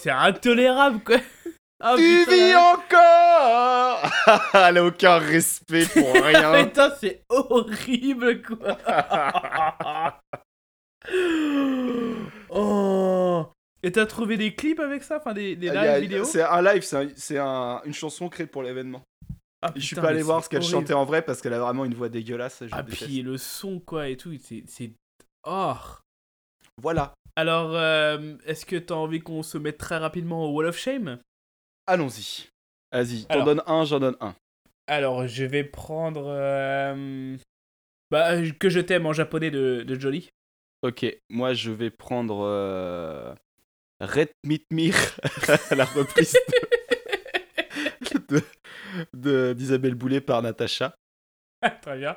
[0.00, 1.16] C'est intolérable, quoi.
[1.82, 2.30] Ah, Tu putain.
[2.36, 4.10] vis encore
[4.54, 6.64] Elle a aucun respect pour rien.
[6.64, 8.76] Putain, c'est horrible, quoi.
[12.50, 13.46] oh.
[13.82, 16.82] Et t'as trouvé des clips avec ça Enfin, des, des live vidéos C'est un live,
[16.82, 19.02] c'est un- c'est un- une chanson créée pour l'événement.
[19.62, 21.84] Ah, je suis pas allé voir ce qu'elle chantait en vrai parce qu'elle a vraiment
[21.84, 22.62] une voix dégueulasse.
[22.62, 24.64] Je Ah, puis le son, quoi, et tout, c'est...
[24.66, 24.92] c'est-
[25.46, 25.74] Oh
[26.80, 27.12] Voilà.
[27.36, 31.18] Alors, euh, est-ce que t'as envie qu'on se mette très rapidement au Wall of Shame?
[31.86, 32.48] Allons-y.
[32.92, 34.34] Vas-y, t'en donnes un, j'en donne un.
[34.86, 36.24] Alors, je vais prendre...
[36.28, 37.36] euh,
[38.10, 40.28] Bah, que je t'aime en japonais de, de Jolly.
[40.82, 43.34] Ok, moi je vais prendre euh...
[44.00, 44.94] Red Meat Mir,
[45.76, 46.34] la reprise
[48.10, 48.42] de- de-
[49.14, 50.94] de- d'Isabelle Boulet par Natacha.
[51.82, 52.16] Très bien.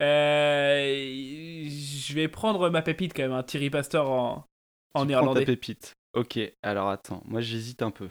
[0.00, 4.44] Euh, je vais prendre ma pépite quand même, un Thierry Pastor en,
[4.94, 5.92] en Tu prends ta pépite.
[6.14, 8.08] Ok, alors attends, moi j'hésite un peu.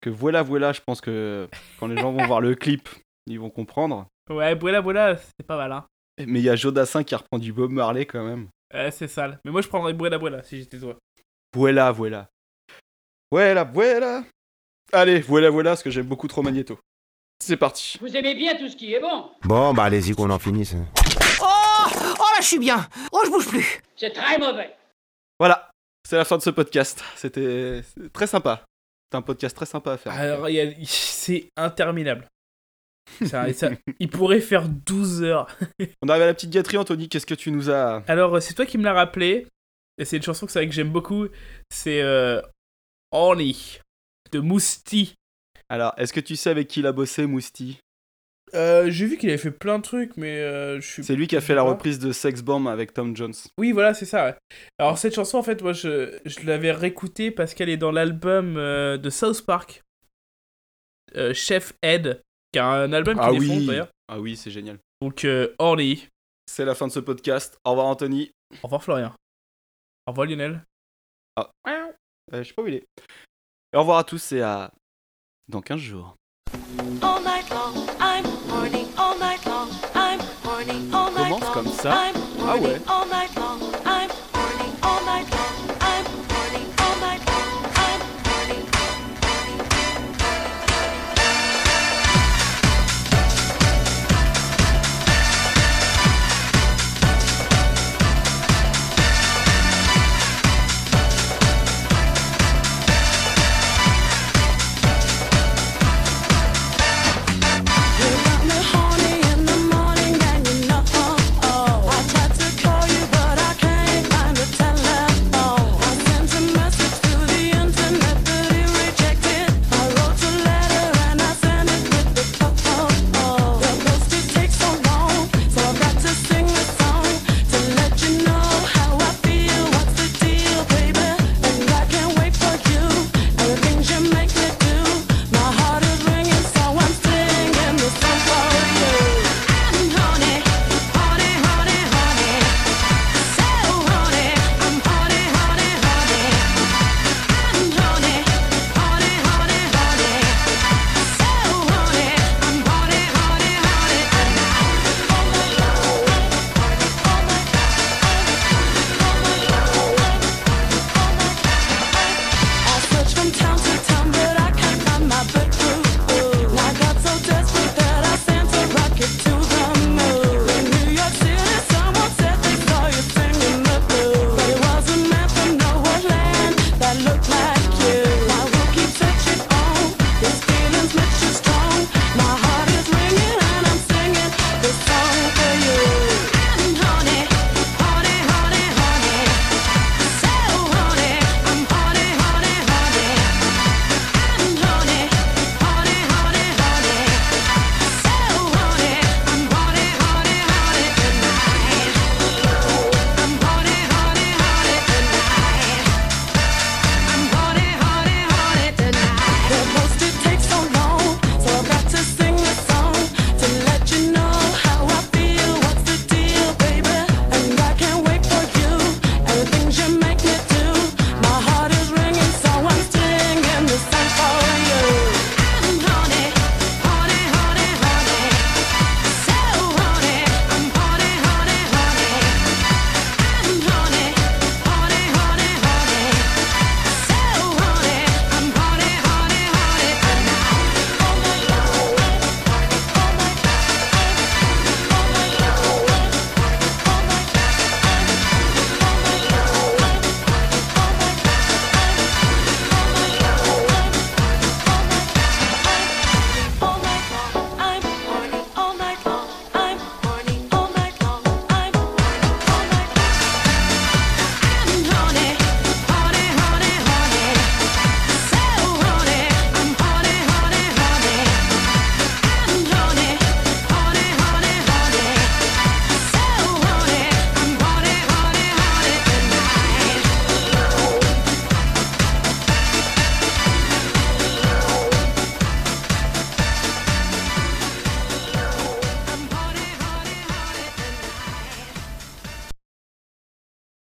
[0.00, 1.48] Que voilà, voilà, je pense que
[1.78, 2.88] quand les gens vont voir le clip,
[3.26, 4.06] ils vont comprendre.
[4.28, 5.86] Ouais, voilà, voilà, c'est pas mal, hein.
[6.18, 8.48] Mais il y a Jodassin qui reprend du Bob Marley quand même.
[8.72, 9.40] Ouais, c'est sale.
[9.44, 10.96] Mais moi, je prendrais Buena Buena si j'étais toi.
[11.54, 12.28] Voilà, voilà.
[13.30, 14.24] Voilà, voilà.
[14.92, 16.78] Allez, voilà, voilà, parce que j'aime beaucoup trop Magneto.
[17.40, 17.98] C'est parti.
[18.00, 20.74] Vous aimez bien tout ce qui est bon Bon, bah allez-y qu'on en finisse.
[21.42, 24.74] Oh Oh là, je suis bien Oh, je bouge plus C'est très mauvais
[25.38, 25.70] Voilà,
[26.08, 27.02] c'est la fin de ce podcast.
[27.16, 27.82] C'était
[28.12, 28.64] très sympa.
[29.10, 30.12] C'est un podcast très sympa à faire.
[30.12, 30.48] Alors,
[30.84, 32.26] c'est interminable.
[33.26, 35.46] Ça- ça- il pourrait faire 12 heures.
[36.02, 37.08] On arrive à la petite gâterie, Anthony.
[37.08, 39.46] Qu'est-ce que tu nous as Alors, c'est toi qui me l'as rappelé.
[39.98, 41.26] Et c'est une chanson que c'est vrai que j'aime beaucoup.
[41.70, 42.40] C'est euh,
[43.12, 43.78] Orly
[44.32, 45.14] de Mousti.
[45.74, 47.80] Alors, est-ce que tu sais avec qui il a bossé, Mousti?
[48.54, 51.02] Euh, J'ai vu qu'il avait fait plein de trucs, mais euh, je suis.
[51.02, 53.34] C'est lui qui a fait la reprise de Sex Bomb avec Tom Jones.
[53.58, 54.26] Oui, voilà, c'est ça.
[54.26, 54.34] ouais.
[54.78, 58.56] Alors, cette chanson, en fait, moi, je, je l'avais réécoutée parce qu'elle est dans l'album
[58.56, 59.82] euh, de South Park.
[61.32, 62.22] Chef Ed,
[62.52, 63.88] qui a un album qui Ah oui d'ailleurs.
[64.08, 64.78] Ah oui, c'est génial.
[65.02, 66.08] Donc, euh, Orly.
[66.46, 67.58] C'est la fin de ce podcast.
[67.64, 68.30] Au revoir, Anthony.
[68.62, 69.12] Au revoir, Florian.
[70.06, 70.62] Au revoir, Lionel.
[71.36, 71.50] Ah.
[72.32, 72.84] Je sais pas où il est.
[73.72, 74.70] Et au revoir à tous et à
[75.48, 76.16] dans 15 jours.
[81.16, 82.12] Commence comme ça.
[82.46, 82.80] Ah ouais.